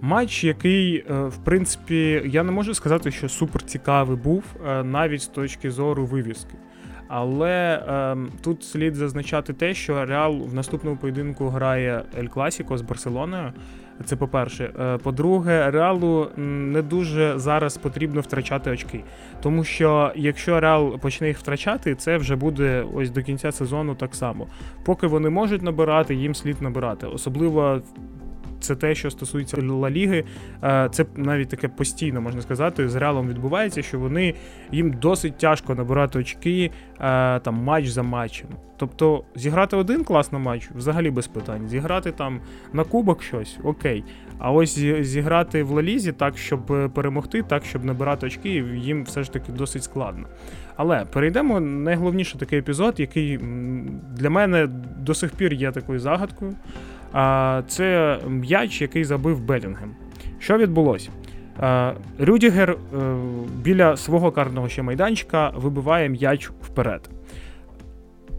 Матч, 0.00 0.44
який, 0.44 0.96
е, 0.96 1.24
в 1.24 1.36
принципі, 1.36 2.22
я 2.26 2.42
не 2.42 2.52
можу 2.52 2.74
сказати, 2.74 3.10
що 3.10 3.28
супер 3.28 3.62
цікавий 3.62 4.16
був, 4.16 4.44
е, 4.66 4.84
навіть 4.84 5.22
з 5.22 5.26
точки 5.26 5.70
зору 5.70 6.06
вивіски. 6.06 6.54
Але 7.08 7.82
е, 7.88 8.16
тут 8.42 8.64
слід 8.64 8.94
зазначати 8.94 9.52
те, 9.52 9.74
що 9.74 10.04
Реал 10.04 10.42
в 10.42 10.54
наступному 10.54 10.96
поєдинку 10.96 11.48
грає 11.48 12.02
Ель 12.18 12.26
Класіко 12.26 12.78
з 12.78 12.82
Барселоною. 12.82 13.52
Це 14.04 14.16
по-перше. 14.16 14.70
Е, 14.80 14.98
по-друге, 14.98 15.70
реалу 15.70 16.28
не 16.36 16.82
дуже 16.82 17.38
зараз 17.38 17.76
потрібно 17.76 18.20
втрачати 18.20 18.70
очки. 18.70 19.04
Тому 19.42 19.64
що 19.64 20.12
якщо 20.16 20.60
Реал 20.60 20.98
почне 20.98 21.28
їх 21.28 21.38
втрачати, 21.38 21.94
це 21.94 22.16
вже 22.16 22.36
буде 22.36 22.84
ось 22.94 23.10
до 23.10 23.22
кінця 23.22 23.52
сезону 23.52 23.94
так 23.94 24.14
само. 24.14 24.46
Поки 24.84 25.06
вони 25.06 25.30
можуть 25.30 25.62
набирати, 25.62 26.14
їм 26.14 26.34
слід 26.34 26.62
набирати. 26.62 27.06
Особливо 27.06 27.80
це 28.60 28.76
те, 28.76 28.94
що 28.94 29.10
стосується 29.10 29.62
Ла 29.62 29.90
Ліги, 29.90 30.24
е, 30.64 30.88
це 30.92 31.04
навіть 31.16 31.48
таке 31.48 31.68
постійно 31.68 32.20
можна 32.20 32.42
сказати. 32.42 32.88
З 32.88 32.94
реалом 32.96 33.28
відбувається, 33.28 33.82
що 33.82 33.98
вони 33.98 34.34
їм 34.72 34.92
досить 34.92 35.38
тяжко 35.38 35.74
набирати 35.74 36.18
очки 36.18 36.70
е, 37.00 37.40
там 37.40 37.54
матч 37.54 37.86
за 37.86 38.02
матчем. 38.02 38.48
Тобто 38.76 39.24
зіграти 39.34 39.76
один 39.76 40.04
класний 40.04 40.42
матч 40.42 40.70
взагалі 40.74 41.10
без 41.10 41.26
питань. 41.26 41.68
Зіграти 41.68 42.12
там 42.12 42.40
на 42.72 42.84
кубок 42.84 43.22
щось, 43.22 43.58
окей. 43.64 44.04
А 44.38 44.52
ось 44.52 44.78
зіграти 45.00 45.62
в 45.62 45.70
Лалізі 45.70 46.12
так, 46.12 46.38
щоб 46.38 46.90
перемогти, 46.94 47.42
так, 47.42 47.64
щоб 47.64 47.84
набирати 47.84 48.26
очки, 48.26 48.50
їм 48.74 49.04
все 49.04 49.22
ж 49.22 49.32
таки 49.32 49.52
досить 49.52 49.84
складно. 49.84 50.26
Але 50.76 51.04
перейдемо 51.04 51.60
найголовніше 51.60 52.38
такий 52.38 52.58
епізод, 52.58 53.00
який 53.00 53.38
для 54.12 54.30
мене 54.30 54.66
до 54.98 55.14
сих 55.14 55.30
пір 55.30 55.52
є 55.52 55.70
такою 55.72 55.98
загадкою. 55.98 56.54
Це 57.68 58.18
м'яч, 58.28 58.80
який 58.80 59.04
забив 59.04 59.40
Белінгем. 59.40 59.94
Що 60.38 60.58
відбулося? 60.58 61.10
Рюдігер 62.18 62.70
е, 62.70 62.76
біля 63.62 63.96
свого 63.96 64.32
карного 64.32 64.68
ще 64.68 64.82
майданчика 64.82 65.52
вибиває 65.56 66.08
м'яч 66.08 66.50
вперед. 66.62 67.10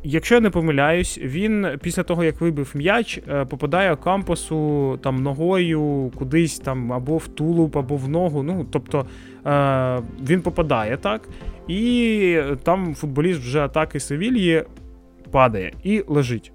якщо 0.04 0.36
я 0.36 0.42
не 0.42 0.50
помиляюсь, 0.50 1.18
він 1.18 1.68
після 1.82 2.04
того, 2.04 2.24
як 2.24 2.42
вибив 2.42 2.72
м'яч, 2.76 3.22
е, 3.28 3.46
попадає 3.46 3.96
кампусу 3.96 5.00
там 5.04 5.24
ногою 5.24 6.12
кудись 6.16 6.60
там 6.60 6.94
або 6.94 7.18
в 7.18 7.28
тулуб, 7.28 7.78
або 7.78 7.96
в 7.98 8.10
ногу. 8.10 8.44
Ну, 8.44 8.66
тобто 8.72 9.06
е, 9.46 10.02
він 10.30 10.42
попадає 10.42 10.98
так, 10.98 11.30
і 11.68 12.40
там 12.64 12.96
футболіст 12.96 13.40
вже 13.40 13.60
атаки 13.60 14.00
Севільї 14.00 14.64
падає 15.32 15.74
і 15.84 16.04
лежить. 16.08 16.52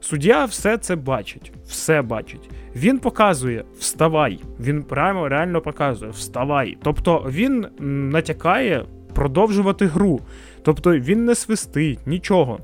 Суддя 0.00 0.44
все 0.44 0.78
це 0.78 0.96
бачить, 0.96 1.52
все 1.66 2.02
бачить. 2.02 2.50
Він 2.76 2.98
показує 2.98 3.64
вставай. 3.78 4.40
Він 4.60 4.82
прямо 4.82 5.28
реально 5.28 5.60
показує 5.60 6.10
вставай. 6.10 6.78
Тобто 6.82 7.26
він 7.28 7.66
натякає 7.80 8.84
продовжувати 9.14 9.86
гру. 9.86 10.20
Тобто 10.62 10.98
він 10.98 11.24
не 11.24 11.34
свистить, 11.34 12.06
нічого. 12.06 12.60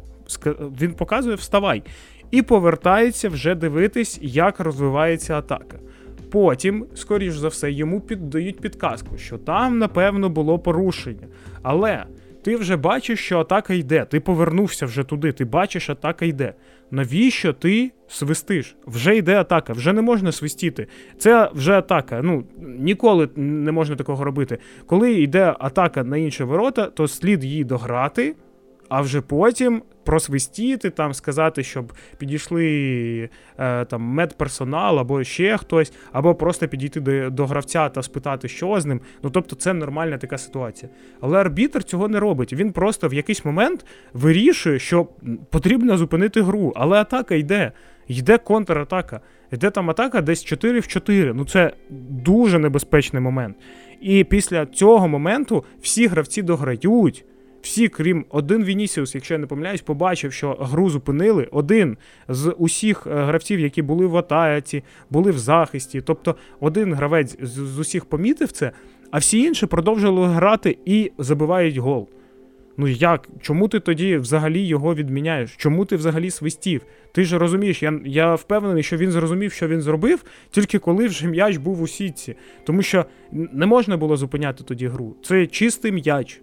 Він 0.80 0.92
показує 0.92 1.36
вставай. 1.36 1.82
І 2.30 2.42
повертається 2.42 3.28
вже 3.28 3.54
дивитись, 3.54 4.18
як 4.22 4.60
розвивається 4.60 5.38
атака. 5.38 5.78
Потім, 6.30 6.86
скоріш 6.94 7.34
за 7.34 7.48
все, 7.48 7.72
йому 7.72 8.00
піддають 8.00 8.60
підказку, 8.60 9.18
що 9.18 9.38
там, 9.38 9.78
напевно, 9.78 10.28
було 10.28 10.58
порушення. 10.58 11.26
Але 11.62 12.04
ти 12.42 12.56
вже 12.56 12.76
бачиш, 12.76 13.20
що 13.20 13.38
атака 13.38 13.74
йде. 13.74 14.04
Ти 14.04 14.20
повернувся 14.20 14.86
вже 14.86 15.04
туди, 15.04 15.32
ти 15.32 15.44
бачиш, 15.44 15.90
атака 15.90 16.24
йде. 16.24 16.54
Навіщо 16.90 17.52
ти 17.52 17.92
свистиш? 18.08 18.76
Вже 18.86 19.16
йде 19.16 19.36
атака, 19.36 19.72
вже 19.72 19.92
не 19.92 20.02
можна 20.02 20.32
свистіти. 20.32 20.86
Це 21.18 21.50
вже 21.54 21.72
атака. 21.72 22.20
Ну 22.22 22.44
ніколи 22.78 23.28
не 23.36 23.72
можна 23.72 23.96
такого 23.96 24.24
робити. 24.24 24.58
Коли 24.86 25.12
йде 25.12 25.54
атака 25.58 26.04
на 26.04 26.16
інші 26.16 26.44
ворота, 26.44 26.86
то 26.86 27.08
слід 27.08 27.44
її 27.44 27.64
дограти, 27.64 28.36
а 28.88 29.00
вже 29.00 29.20
потім 29.20 29.82
просвистіти, 30.04 30.90
там 30.90 31.14
сказати, 31.14 31.62
щоб 31.62 31.92
підійшли 32.18 33.28
е, 33.58 33.84
там 33.84 34.02
медперсонал 34.02 34.98
або 34.98 35.24
ще 35.24 35.56
хтось, 35.56 35.92
або 36.12 36.34
просто 36.34 36.68
підійти 36.68 37.00
до, 37.00 37.30
до 37.30 37.46
гравця 37.46 37.88
та 37.88 38.02
спитати, 38.02 38.48
що 38.48 38.80
з 38.80 38.86
ним. 38.86 39.00
Ну 39.22 39.30
тобто, 39.30 39.56
це 39.56 39.72
нормальна 39.72 40.18
така 40.18 40.38
ситуація. 40.38 40.92
Але 41.20 41.38
арбітр 41.38 41.84
цього 41.84 42.08
не 42.08 42.20
робить. 42.20 42.52
Він 42.52 42.72
просто 42.72 43.08
в 43.08 43.14
якийсь 43.14 43.44
момент 43.44 43.86
вирішує, 44.12 44.78
що 44.78 45.06
потрібно 45.50 45.96
зупинити 45.96 46.42
гру, 46.42 46.72
але 46.76 46.96
атака 46.96 47.34
йде. 47.34 47.72
Йде 48.08 48.38
контратака. 48.38 49.20
Йде 49.52 49.70
там 49.70 49.90
атака 49.90 50.20
десь 50.20 50.44
4 50.44 50.80
в 50.80 50.86
4. 50.86 51.34
Ну 51.34 51.44
це 51.44 51.72
дуже 52.10 52.58
небезпечний 52.58 53.22
момент. 53.22 53.56
І 54.00 54.24
після 54.24 54.66
цього 54.66 55.08
моменту 55.08 55.64
всі 55.80 56.06
гравці 56.06 56.42
дограють 56.42 57.24
всі, 57.64 57.88
крім 57.88 58.24
один 58.30 58.64
Вінісіус, 58.64 59.14
якщо 59.14 59.34
я 59.34 59.38
не 59.38 59.46
помиляюсь, 59.46 59.80
побачив, 59.82 60.32
що 60.32 60.56
гру 60.60 60.90
зупинили. 60.90 61.48
Один 61.50 61.96
з 62.28 62.54
усіх 62.58 63.06
е, 63.06 63.10
гравців, 63.10 63.60
які 63.60 63.82
були 63.82 64.06
в 64.06 64.16
атаці, 64.16 64.82
були 65.10 65.30
в 65.30 65.38
захисті. 65.38 66.00
Тобто 66.00 66.36
один 66.60 66.94
гравець 66.94 67.36
з 67.42 67.78
усіх 67.78 68.04
помітив 68.04 68.52
це, 68.52 68.72
а 69.10 69.18
всі 69.18 69.42
інші 69.42 69.66
продовжували 69.66 70.26
грати 70.26 70.78
і 70.84 71.12
забивають 71.18 71.76
гол. 71.76 72.08
Ну 72.76 72.88
як? 72.88 73.28
Чому 73.40 73.68
ти 73.68 73.80
тоді 73.80 74.16
взагалі 74.16 74.66
його 74.66 74.94
відміняєш? 74.94 75.54
Чому 75.56 75.84
ти 75.84 75.96
взагалі 75.96 76.30
свистів? 76.30 76.82
Ти 77.12 77.24
ж 77.24 77.38
розумієш, 77.38 77.82
я 77.82 78.00
я 78.04 78.34
впевнений, 78.34 78.82
що 78.82 78.96
він 78.96 79.10
зрозумів, 79.10 79.52
що 79.52 79.68
він 79.68 79.80
зробив, 79.80 80.24
тільки 80.50 80.78
коли 80.78 81.06
вже 81.06 81.26
м'яч 81.26 81.56
був 81.56 81.82
у 81.82 81.86
сітці. 81.86 82.36
Тому 82.64 82.82
що 82.82 83.04
не 83.32 83.66
можна 83.66 83.96
було 83.96 84.16
зупиняти 84.16 84.64
тоді 84.64 84.86
гру. 84.86 85.16
Це 85.22 85.46
чистий 85.46 85.92
м'яч. 85.92 86.40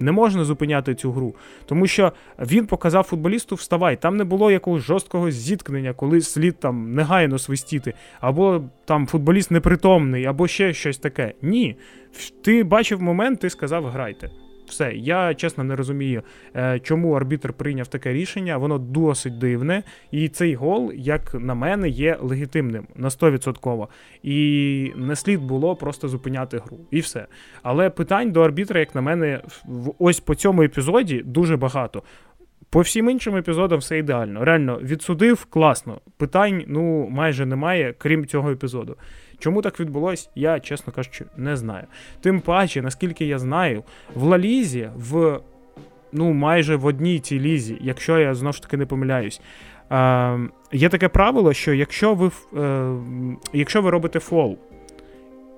Не 0.00 0.12
можна 0.12 0.44
зупиняти 0.44 0.94
цю 0.94 1.12
гру, 1.12 1.34
тому 1.66 1.86
що 1.86 2.12
він 2.38 2.66
показав 2.66 3.02
футболісту 3.04 3.54
вставай. 3.54 3.96
Там 3.96 4.16
не 4.16 4.24
було 4.24 4.50
якогось 4.50 4.82
жорсткого 4.82 5.30
зіткнення, 5.30 5.92
коли 5.92 6.20
слід 6.20 6.60
там 6.60 6.94
негайно 6.94 7.38
свистіти, 7.38 7.94
або 8.20 8.62
там 8.84 9.06
футболіст 9.06 9.50
непритомний, 9.50 10.24
або 10.24 10.48
ще 10.48 10.72
щось 10.72 10.98
таке. 10.98 11.32
Ні. 11.42 11.76
Ти 12.44 12.64
бачив 12.64 13.02
момент, 13.02 13.40
ти 13.40 13.50
сказав, 13.50 13.86
грайте. 13.86 14.30
Все, 14.66 14.92
я 14.94 15.34
чесно 15.34 15.64
не 15.64 15.76
розумію, 15.76 16.22
е, 16.56 16.80
чому 16.80 17.12
арбітр 17.12 17.52
прийняв 17.52 17.86
таке 17.86 18.12
рішення. 18.12 18.56
Воно 18.56 18.78
досить 18.78 19.38
дивне. 19.38 19.82
І 20.10 20.28
цей 20.28 20.54
гол, 20.54 20.92
як 20.94 21.34
на 21.34 21.54
мене, 21.54 21.88
є 21.88 22.18
легітимним 22.20 22.86
на 22.96 23.08
100%. 23.08 23.88
І 24.22 24.92
не 24.96 25.16
слід 25.16 25.42
було 25.42 25.76
просто 25.76 26.08
зупиняти 26.08 26.58
гру. 26.58 26.78
І 26.90 27.00
все. 27.00 27.26
Але 27.62 27.90
питань 27.90 28.32
до 28.32 28.42
арбітра, 28.42 28.80
як 28.80 28.94
на 28.94 29.00
мене, 29.00 29.40
ось 29.98 30.20
по 30.20 30.34
цьому 30.34 30.62
епізоді 30.62 31.22
дуже 31.24 31.56
багато. 31.56 32.02
По 32.70 32.80
всім 32.80 33.10
іншим 33.10 33.36
епізодам 33.36 33.78
все 33.78 33.98
ідеально. 33.98 34.44
Реально, 34.44 34.78
відсудив 34.82 35.44
класно. 35.44 36.00
Питань 36.16 36.64
ну 36.66 37.08
майже 37.10 37.46
немає, 37.46 37.94
крім 37.98 38.26
цього 38.26 38.50
епізоду. 38.50 38.96
Чому 39.38 39.62
так 39.62 39.80
відбулось, 39.80 40.30
я, 40.34 40.60
чесно 40.60 40.92
кажучи, 40.92 41.24
не 41.36 41.56
знаю. 41.56 41.84
Тим 42.20 42.40
паче, 42.40 42.82
наскільки 42.82 43.26
я 43.26 43.38
знаю, 43.38 43.82
в 44.14 44.22
Лалізі, 44.22 44.90
в 44.96 45.40
ну, 46.12 46.32
майже 46.32 46.76
в 46.76 46.86
одній 46.86 47.20
цій 47.20 47.40
лізі, 47.40 47.78
якщо 47.80 48.18
я 48.18 48.34
знову 48.34 48.52
ж 48.52 48.62
таки 48.62 48.76
не 48.76 48.86
помиляюсь, 48.86 49.40
е, 49.92 50.38
є 50.72 50.88
таке 50.88 51.08
правило, 51.08 51.52
що 51.52 51.74
якщо 51.74 52.14
ви 52.14 52.30
е, 52.56 52.92
якщо 53.52 53.82
ви 53.82 53.90
робите 53.90 54.20
фол, 54.20 54.58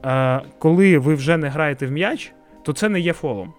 е, 0.04 0.40
коли 0.58 0.98
ви 0.98 1.14
вже 1.14 1.36
не 1.36 1.48
граєте 1.48 1.86
в 1.86 1.90
м'яч, 1.90 2.32
то 2.62 2.72
це 2.72 2.88
не 2.88 3.00
є 3.00 3.12
фолом. 3.12 3.52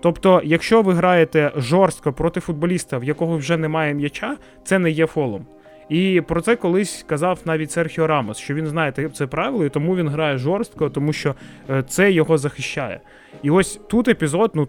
Тобто, 0.00 0.42
якщо 0.44 0.82
ви 0.82 0.94
граєте 0.94 1.52
жорстко 1.56 2.12
проти 2.12 2.40
футболіста, 2.40 2.98
в 2.98 3.04
якого 3.04 3.36
вже 3.36 3.56
немає 3.56 3.94
м'яча, 3.94 4.36
це 4.64 4.78
не 4.78 4.90
є 4.90 5.06
фолом. 5.06 5.46
І 5.90 6.22
про 6.28 6.40
це 6.40 6.56
колись 6.56 7.04
казав 7.08 7.40
навіть 7.44 7.70
Серхіо 7.70 8.06
Рамос, 8.06 8.38
що 8.38 8.54
він 8.54 8.66
знає 8.66 8.92
це 9.12 9.26
правило, 9.26 9.64
і 9.64 9.68
тому 9.68 9.96
він 9.96 10.08
грає 10.08 10.38
жорстко, 10.38 10.90
тому 10.90 11.12
що 11.12 11.34
е, 11.70 11.82
це 11.82 12.12
його 12.12 12.38
захищає. 12.38 13.00
І 13.42 13.50
ось 13.50 13.80
тут 13.88 14.08
епізод, 14.08 14.50
ну, 14.54 14.68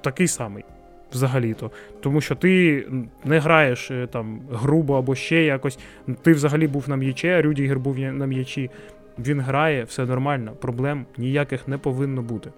такий 0.00 0.28
самий. 0.28 0.64
Взагалі-то. 1.12 1.70
Тому 2.00 2.20
що 2.20 2.34
ти 2.34 2.84
не 3.24 3.38
граєш 3.38 3.90
е, 3.90 4.06
там 4.06 4.40
грубо 4.52 4.98
або 4.98 5.14
ще 5.14 5.44
якось. 5.44 5.78
Ти 6.22 6.32
взагалі 6.32 6.66
був 6.66 6.88
на 6.88 6.96
м'ячі, 6.96 7.28
а 7.28 7.42
Рюдігер 7.42 7.78
був 7.78 7.98
на 7.98 8.26
м'ячі. 8.26 8.70
Він 9.18 9.40
грає, 9.40 9.84
все 9.84 10.06
нормально, 10.06 10.52
проблем 10.60 11.06
ніяких 11.16 11.68
не 11.68 11.78
повинно 11.78 12.22
бути. 12.22 12.50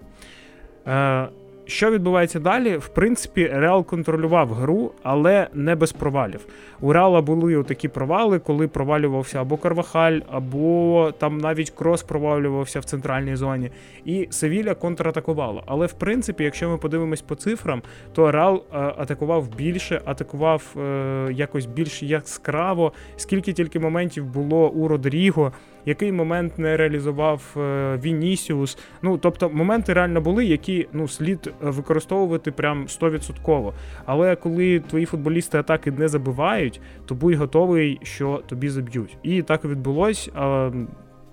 Е, 0.87 1.27
що 1.65 1.91
відбувається 1.91 2.39
далі? 2.39 2.77
В 2.77 2.87
принципі, 2.87 3.47
Реал 3.53 3.85
контролював 3.85 4.53
гру, 4.53 4.91
але 5.03 5.47
не 5.53 5.75
без 5.75 5.91
провалів. 5.91 6.45
У 6.81 6.93
Реала 6.93 7.21
були 7.21 7.63
такі 7.63 7.87
провали, 7.87 8.39
коли 8.39 8.67
провалювався 8.67 9.41
або 9.41 9.57
Карвахаль, 9.57 10.19
або 10.31 11.11
там 11.17 11.37
навіть 11.37 11.69
крос 11.69 12.03
провалювався 12.03 12.79
в 12.79 12.85
центральній 12.85 13.35
зоні. 13.35 13.71
І 14.05 14.27
Севіля 14.29 14.75
контратакувала. 14.75 15.63
Але 15.65 15.85
в 15.85 15.93
принципі, 15.93 16.43
якщо 16.43 16.69
ми 16.69 16.77
подивимось 16.77 17.21
по 17.21 17.35
цифрам, 17.35 17.81
то 18.13 18.31
Реал 18.31 18.55
е, 18.55 18.77
атакував 18.77 19.55
більше, 19.55 20.01
атакував 20.05 20.75
е, 20.77 21.27
якось 21.33 21.65
більш 21.65 22.03
яскраво, 22.03 22.93
скільки 23.15 23.53
тільки 23.53 23.79
моментів 23.79 24.25
було 24.25 24.69
у 24.69 24.87
Родріго 24.87 25.51
який 25.85 26.11
момент 26.11 26.59
не 26.59 26.77
реалізував 26.77 27.55
е, 27.57 27.97
Вінісіус. 28.03 28.77
Ну 29.01 29.17
тобто 29.17 29.49
моменти 29.49 29.93
реально 29.93 30.21
були, 30.21 30.45
які 30.45 30.87
ну 30.93 31.07
слід 31.07 31.53
використовувати 31.61 32.51
прям 32.51 32.85
100%. 32.85 33.71
Але 34.05 34.35
коли 34.35 34.79
твої 34.79 35.05
футболісти 35.05 35.57
атаки 35.57 35.91
не 35.91 36.07
забивають, 36.07 36.81
то 37.05 37.15
будь 37.15 37.35
готовий, 37.35 37.99
що 38.03 38.41
тобі 38.47 38.69
заб'ють. 38.69 39.17
І 39.23 39.41
так 39.41 39.65
відбулось. 39.65 40.31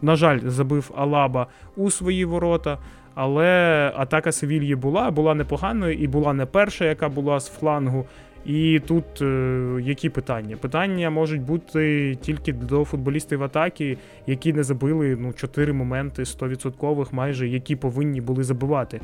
На 0.02 0.16
жаль, 0.16 0.40
забив 0.44 0.90
Алаба 0.96 1.46
у 1.76 1.90
свої 1.90 2.24
ворота. 2.24 2.78
Але 3.14 3.92
атака 3.96 4.32
Севільї 4.32 4.74
була, 4.74 5.10
була 5.10 5.34
непоганою 5.34 5.94
і 5.94 6.08
була 6.08 6.32
не 6.32 6.46
перша, 6.46 6.84
яка 6.84 7.08
була 7.08 7.40
з 7.40 7.48
флангу. 7.48 8.06
І 8.46 8.80
тут 8.86 9.22
е, 9.22 9.80
які 9.82 10.08
питання? 10.08 10.56
Питання 10.56 11.10
можуть 11.10 11.42
бути 11.42 12.14
тільки 12.20 12.52
до 12.52 12.84
футболістів 12.84 13.42
атаки, 13.42 13.98
які 14.26 14.52
не 14.52 14.62
забили 14.62 15.16
ну, 15.20 15.32
4 15.32 15.72
моменти 15.72 16.22
100% 16.22 17.06
майже, 17.12 17.48
які 17.48 17.76
повинні 17.76 18.20
були 18.20 18.44
забивати. 18.44 19.00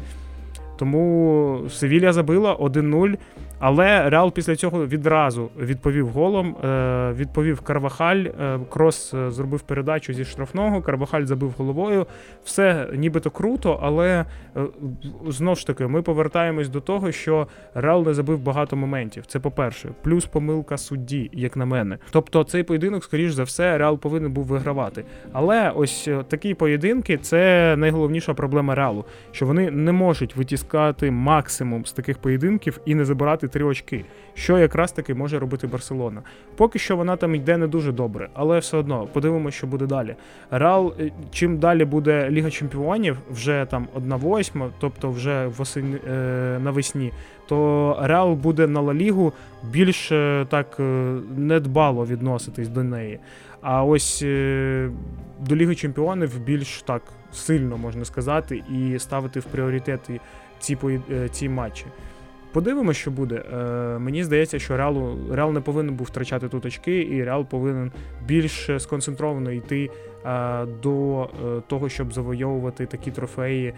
Тому 0.77 1.61
Севілля 1.69 2.13
забила 2.13 2.57
1-0. 2.57 3.17
Але 3.59 4.11
Реал 4.11 4.33
після 4.33 4.57
цього 4.57 4.87
відразу 4.87 5.49
відповів 5.59 6.09
голом. 6.09 6.57
Е, 6.65 7.13
відповів 7.13 7.61
Карвахаль. 7.61 8.17
Е, 8.17 8.59
Крос 8.71 9.15
е, 9.15 9.31
зробив 9.31 9.61
передачу 9.61 10.13
зі 10.13 10.25
штрафного. 10.25 10.83
Карвахаль 10.83 11.25
забив 11.25 11.55
головою. 11.59 12.07
Все 12.45 12.89
нібито 12.95 13.31
круто, 13.31 13.81
але 13.83 14.25
знову 15.29 15.57
ж 15.57 15.67
таки, 15.67 15.87
ми 15.87 16.03
повертаємось 16.03 16.69
до 16.69 16.81
того, 16.81 17.13
що 17.13 17.47
Реал 17.75 18.07
не 18.07 18.15
забив 18.15 18.39
багато 18.39 18.77
моментів. 18.77 19.27
Це 19.27 19.39
по-перше, 19.39 19.89
плюс 20.03 20.27
помилка 20.27 20.77
судді, 20.77 21.31
як 21.33 21.57
на 21.57 21.67
мене. 21.67 21.99
Тобто 22.11 22.45
цей 22.45 22.63
поєдинок, 22.63 23.05
скоріш 23.05 23.33
за 23.33 23.43
все, 23.43 23.79
Реал 23.79 23.99
повинен 23.99 24.33
був 24.33 24.45
вигравати. 24.45 25.05
Але 25.33 25.71
ось 25.71 26.09
такі 26.29 26.55
поєдинки 26.55 27.17
це 27.17 27.75
найголовніша 27.77 28.35
проблема 28.35 28.75
Реалу, 28.75 29.05
що 29.33 29.47
вони 29.47 29.71
не 29.71 29.93
можуть 29.93 30.37
витіскати 30.37 30.66
випускати 30.67 31.11
максимум 31.11 31.87
з 31.87 31.93
таких 31.93 32.19
поєдинків 32.19 32.81
і 32.85 32.95
не 32.95 33.05
забирати 33.05 33.49
три 33.49 33.65
очки, 33.65 34.05
що 34.35 34.59
якраз 34.59 34.93
таки 34.93 35.15
може 35.15 35.39
робити 35.39 35.67
Барселона. 35.67 36.23
Поки 36.57 36.79
що 36.79 36.97
вона 36.97 37.17
там 37.17 37.35
йде 37.35 37.57
не 37.57 37.67
дуже 37.67 37.93
добре, 37.93 38.29
але 38.35 38.59
все 38.59 38.77
одно 38.77 39.07
подивимося, 39.13 39.57
що 39.57 39.67
буде 39.67 39.87
далі. 39.87 40.17
Реал, 40.51 40.95
е, 41.01 41.11
чим 41.33 41.59
далі 41.59 41.85
буде 41.85 42.31
Ліга 42.31 42.51
Чемпіонів, 42.51 43.17
вже 43.31 43.67
там 43.71 43.89
одна 43.95 44.17
восьма, 44.17 44.71
тобто 44.81 45.11
вже 45.11 45.47
восень, 45.47 45.99
е, 46.09 46.59
навесні, 46.63 47.13
то 47.49 47.97
Реал 48.03 48.35
буде 48.35 48.67
на 48.67 48.81
Ла 48.81 48.95
Лігу 48.95 49.33
більш 49.71 50.13
е, 50.13 50.47
так 50.49 50.81
недбало 51.37 52.07
відноситись 52.07 52.69
до 52.69 52.83
неї. 52.83 53.19
А 53.61 53.85
ось 53.85 54.23
до 55.41 55.57
Ліги 55.57 55.75
Чемпіонів 55.75 56.41
більш 56.41 56.83
так 56.83 57.03
сильно 57.37 57.77
можна 57.77 58.05
сказати, 58.05 58.63
і 58.71 58.99
ставити 58.99 59.41
в 59.41 59.45
пріоритети 59.45 60.21
ці 60.59 60.79
е, 61.11 61.29
ці 61.29 61.49
матчі. 61.49 61.85
Подивимося, 62.53 63.01
що 63.01 63.11
буде. 63.11 63.35
Е, 63.35 63.57
Мені 63.99 64.25
здається, 64.25 64.59
що 64.59 64.77
Реалу 64.77 65.19
Реал 65.33 65.53
не 65.53 65.61
повинен 65.61 65.95
був 65.95 66.07
втрачати 66.07 66.49
тут 66.49 66.67
очки, 66.67 67.03
і 67.03 67.25
Реал 67.25 67.45
повинен 67.45 67.93
більш 68.27 68.71
сконцентровано 68.79 69.53
йти 69.53 69.91
Е, 70.27 70.67
до 70.83 71.29
того, 71.67 71.89
щоб 71.89 72.13
завойовувати 72.13 72.87
такі 72.87 73.11
трофеї, 73.11 73.75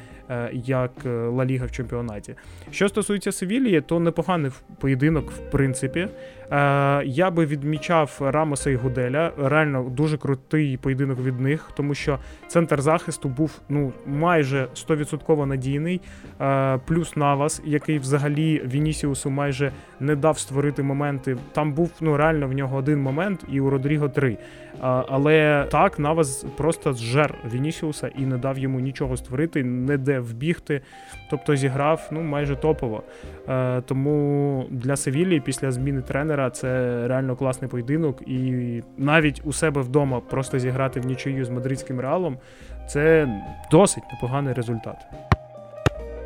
як 0.53 0.90
Ла 1.05 1.44
Ліга 1.44 1.66
в 1.66 1.71
чемпіонаті. 1.71 2.35
Що 2.71 2.88
стосується 2.88 3.33
Севілії, 3.33 3.81
то 3.81 4.01
непоганий 4.01 4.51
поєдинок, 4.81 5.31
в 5.31 5.51
принципі. 5.51 6.09
Я 7.04 7.30
би 7.30 7.46
відмічав 7.46 8.18
Рамоса 8.20 8.70
і 8.70 8.76
Гуделя. 8.76 9.32
Реально 9.38 9.82
дуже 9.82 10.18
крутий 10.18 10.76
поєдинок 10.76 11.20
від 11.20 11.40
них, 11.40 11.70
тому 11.76 11.94
що 11.94 12.18
центр 12.46 12.80
захисту 12.80 13.28
був 13.28 13.61
ну 13.68 13.92
майже 14.06 14.68
100% 14.74 15.46
надійний. 15.46 16.00
Плюс 16.87 17.16
Навас, 17.16 17.62
який 17.64 17.98
взагалі 17.98 18.62
Вінісіусу 18.66 19.30
майже 19.30 19.72
не 20.00 20.16
дав 20.16 20.38
створити 20.38 20.82
моменти. 20.82 21.37
Там 21.52 21.72
був 21.72 21.92
ну 22.00 22.16
реально 22.16 22.48
в 22.48 22.52
нього 22.52 22.76
один 22.76 23.02
момент, 23.02 23.44
і 23.52 23.61
у 23.61 23.70
Родріго 23.70 24.08
три. 24.08 24.38
Але 24.80 25.66
так, 25.70 25.98
Навас 25.98 26.46
просто 26.56 26.92
зжер 26.92 27.34
Вінісіуса 27.54 28.11
і 28.18 28.26
не 28.26 28.38
дав 28.38 28.58
йому 28.58 28.80
нічого 28.80 29.16
створити, 29.16 29.64
не 29.64 29.98
де 29.98 30.20
вбігти. 30.20 30.80
Тобто 31.30 31.56
зіграв 31.56 32.08
ну 32.11 32.22
майже 32.22 32.56
топово. 32.56 33.02
Е, 33.48 33.80
тому 33.80 34.66
для 34.70 34.96
Севілії 34.96 35.40
після 35.40 35.70
зміни 35.70 36.02
тренера 36.02 36.38
це 36.51 36.68
реально 37.09 37.37
класний 37.37 37.70
поєдинок. 37.70 38.22
І 38.27 38.83
навіть 38.96 39.42
у 39.44 39.53
себе 39.53 39.81
вдома 39.81 40.20
просто 40.20 40.59
зіграти 40.59 41.01
в 41.01 41.07
нічию 41.07 41.44
з 41.44 41.51
мадридським 41.51 42.01
реалом 42.01 42.38
це 42.88 43.29
досить 43.70 44.05
непоганий 44.12 44.55
результат. 44.55 44.96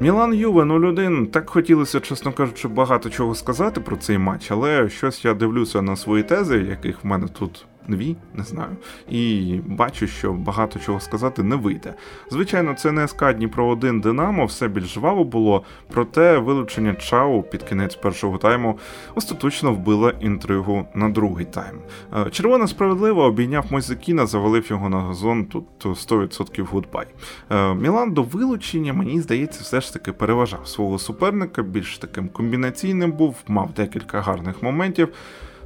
Мілан 0.01 0.35
Юве 0.35 0.62
0-1. 0.62 1.27
Так 1.27 1.51
хотілося, 1.51 2.01
чесно 2.01 2.33
кажучи, 2.33 2.68
багато 2.68 3.11
чого 3.11 3.35
сказати 3.35 3.81
про 3.81 3.96
цей 3.96 4.18
матч, 4.18 4.51
але 4.51 4.88
щось 4.88 5.25
я 5.25 5.35
дивлюся 5.35 5.83
на 5.83 5.96
свої 5.96 6.22
тези, 6.22 6.59
яких 6.59 7.05
в 7.05 7.07
мене 7.07 7.29
тут 7.29 7.66
дві, 7.88 8.16
не 8.35 8.45
знаю. 8.45 8.77
І 9.11 9.55
бачу, 9.66 10.07
що 10.07 10.33
багато 10.33 10.79
чого 10.79 11.01
сказати 11.01 11.42
не 11.42 11.57
вийде. 11.57 11.95
Звичайно, 12.31 12.75
це 12.75 12.92
не 12.92 13.09
СК 13.09 13.33
Дніпро 13.33 13.66
1 13.66 14.01
Динамо, 14.01 14.45
все 14.45 14.68
більш 14.68 14.95
жваво 14.95 15.25
було, 15.25 15.64
проте 15.90 16.38
вилучення 16.38 16.95
Чау 16.95 17.42
під 17.42 17.62
кінець 17.62 17.95
першого 17.95 18.38
тайму 18.38 18.79
остаточно 19.14 19.73
вбило 19.73 20.11
інтригу 20.11 20.87
на 20.95 21.09
другий 21.09 21.47
тайм. 21.47 21.79
Е, 22.16 22.31
Червона 22.31 22.66
справедливо 22.66 23.23
обійняв 23.23 23.64
Мойзе 23.70 23.98
Кіна, 23.98 24.26
завалив 24.27 24.71
його 24.71 24.88
на 24.88 25.01
газон. 25.01 25.45
Тут 25.45 25.64
100% 25.85 26.66
goodbye. 26.66 27.07
Е, 27.51 27.75
Мілан 27.75 28.12
до 28.12 28.23
вилучення, 28.23 28.92
мені 28.92 29.21
здається, 29.21 29.61
все 29.62 29.81
ж 29.81 29.92
таки 29.92 30.12
переважав 30.12 30.68
свого 30.68 30.99
суперника, 30.99 31.62
більш 31.62 31.99
таким 31.99 32.29
комбінаційним 32.29 33.12
був, 33.12 33.37
мав 33.49 33.73
декілька 33.73 34.21
гарних 34.21 34.62
моментів. 34.62 35.09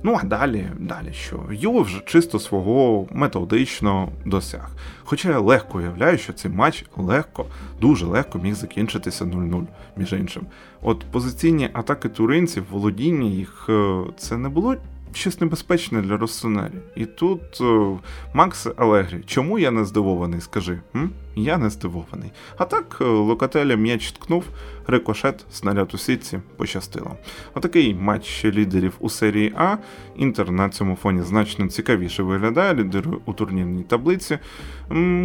Ну 0.03 0.19
а 0.23 0.27
далі, 0.27 0.67
далі 0.79 1.13
що? 1.13 1.41
Юве 1.51 1.83
вже 1.83 2.03
чисто 2.07 2.39
свого 2.39 3.07
методично 3.13 4.09
досяг. 4.25 4.71
Хоча 5.05 5.29
я 5.31 5.39
легко 5.39 5.79
уявляю, 5.79 6.19
що 6.19 6.33
цей 6.33 6.51
матч 6.51 6.85
легко, 6.97 7.47
дуже 7.81 8.07
легко 8.07 8.39
міг 8.39 8.55
закінчитися 8.55 9.25
0-0, 9.25 9.65
між 9.97 10.13
іншим. 10.13 10.47
От 10.83 11.05
позиційні 11.13 11.71
атаки 11.73 12.09
туринців, 12.09 12.65
володіння 12.71 13.29
їх, 13.31 13.67
е, 13.69 14.01
це 14.17 14.37
не 14.37 14.49
було 14.49 14.77
щось 15.13 15.41
небезпечне 15.41 16.03
для 16.03 16.17
Россонері. 16.17 16.73
І 16.97 17.07
тут 17.07 17.61
е, 17.61 17.99
Макс 18.35 18.67
Алегрі, 18.77 19.23
чому 19.27 19.59
я 19.59 19.71
не 19.71 19.85
здивований? 19.85 20.41
Скажи, 20.41 20.81
м? 20.97 21.11
Я 21.37 21.59
не 21.59 21.71
здивований. 21.71 22.33
А 22.57 22.65
так, 22.65 22.99
е, 23.01 23.05
Локателя 23.05 23.77
м'яч 23.77 24.13
ткнув, 24.13 24.45
рикошет, 24.87 25.45
снаряд 25.51 25.95
у 25.95 25.99
сітці 25.99 26.41
пощастило. 26.57 27.17
Отакий 27.55 27.95
матч 27.95 28.45
лідерів 28.45 28.93
у 28.99 29.09
серії 29.09 29.53
А. 29.57 29.77
Інтер 30.17 30.51
на 30.51 30.69
цьому 30.69 30.97
фоні 30.97 31.23
значно 31.23 31.69
цікавіше 31.69 32.23
виглядає, 32.23 32.75
лідерує 32.75 33.19
у 33.27 33.33
турнірній 33.33 33.83
таблиці. 33.83 34.39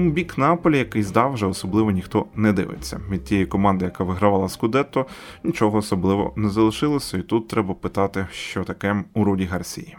Бік 0.06 0.38
Наполі, 0.38 0.78
який 0.78 1.04
здав, 1.04 1.34
вже 1.34 1.46
особливо 1.46 1.92
ніхто 1.92 2.26
не 2.36 2.54
дивиться. 2.54 3.02
Від 3.10 3.24
тієї 3.24 3.46
команди, 3.46 3.86
яка 3.86 4.04
вигравала 4.04 4.50
Скудетто, 4.50 5.06
нічого 5.44 5.78
особливо 5.78 6.34
не 6.36 6.50
залишилося, 6.50 7.18
і 7.18 7.22
тут 7.22 7.48
треба 7.48 7.74
питати, 7.74 8.28
що 8.32 8.64
таке 8.64 9.04
у 9.14 9.24
Руді 9.24 9.46
Гарсії. 9.46 9.98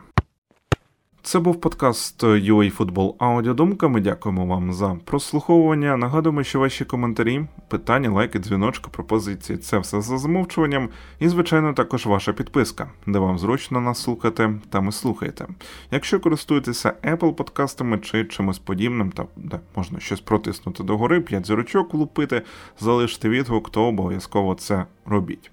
Це 1.24 1.38
був 1.38 1.60
подкаст 1.60 2.24
UA 2.24 2.76
Football 2.76 3.14
Аудіодумка. 3.18 3.88
Ми 3.88 4.00
дякуємо 4.00 4.46
вам 4.46 4.72
за 4.72 4.96
прослуховування. 5.04 5.96
Нагадуємо, 5.96 6.42
що 6.42 6.60
ваші 6.60 6.84
коментарі, 6.84 7.44
питання, 7.68 8.10
лайки, 8.10 8.38
дзвіночки, 8.38 8.88
пропозиції 8.90 9.58
це 9.58 9.78
все 9.78 10.00
за 10.00 10.18
замовчуванням. 10.18 10.88
І, 11.18 11.28
звичайно, 11.28 11.72
також 11.72 12.06
ваша 12.06 12.32
підписка, 12.32 12.90
де 13.06 13.18
вам 13.18 13.38
зручно 13.38 13.80
нас 13.80 14.02
слухати, 14.02 14.54
там 14.70 14.88
і 14.88 14.92
слухаєте. 14.92 15.46
Якщо 15.90 16.20
користуєтеся 16.20 16.94
Apple 17.04 17.32
подкастами 17.32 17.98
чи 17.98 18.24
чимось 18.24 18.58
подібним, 18.58 19.10
та 19.10 19.24
де 19.36 19.60
можна 19.76 20.00
щось 20.00 20.20
протиснути 20.20 20.82
догори, 20.82 21.20
5 21.20 21.46
зірочок 21.46 21.94
лупити, 21.94 22.42
залишити 22.80 23.28
відгук, 23.28 23.70
то 23.70 23.84
обов'язково 23.84 24.54
це 24.54 24.84
робіть. 25.06 25.50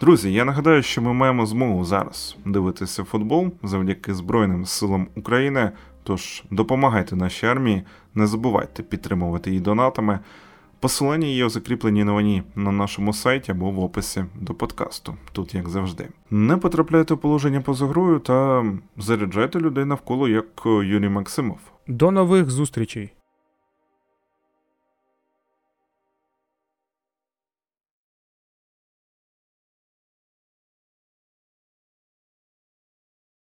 Друзі, 0.00 0.32
я 0.32 0.44
нагадаю, 0.44 0.82
що 0.82 1.02
ми 1.02 1.12
маємо 1.12 1.46
змогу 1.46 1.84
зараз 1.84 2.36
дивитися 2.44 3.04
футбол 3.04 3.50
завдяки 3.62 4.14
Збройним 4.14 4.66
силам 4.66 5.06
України. 5.16 5.70
Тож 6.02 6.44
допомагайте 6.50 7.16
нашій 7.16 7.46
армії, 7.46 7.82
не 8.14 8.26
забувайте 8.26 8.82
підтримувати 8.82 9.50
її 9.50 9.62
донатами. 9.62 10.18
Посилання 10.80 11.26
є 11.26 11.44
у 11.44 11.48
закріпленій 11.48 12.04
новині 12.04 12.42
на 12.54 12.72
нашому 12.72 13.12
сайті 13.12 13.52
або 13.52 13.70
в 13.70 13.80
описі 13.80 14.24
до 14.34 14.54
подкасту, 14.54 15.14
тут 15.32 15.54
як 15.54 15.68
завжди. 15.68 16.08
Не 16.30 16.56
потрапляйте 16.56 17.14
в 17.14 17.18
положення 17.18 17.60
поза 17.60 17.86
грою 17.86 18.18
та 18.18 18.64
заряджайте 18.96 19.60
людей 19.60 19.84
навколо 19.84 20.28
як 20.28 20.62
Юрій 20.66 21.08
Максимов. 21.08 21.58
До 21.86 22.10
нових 22.10 22.50
зустрічей! 22.50 23.12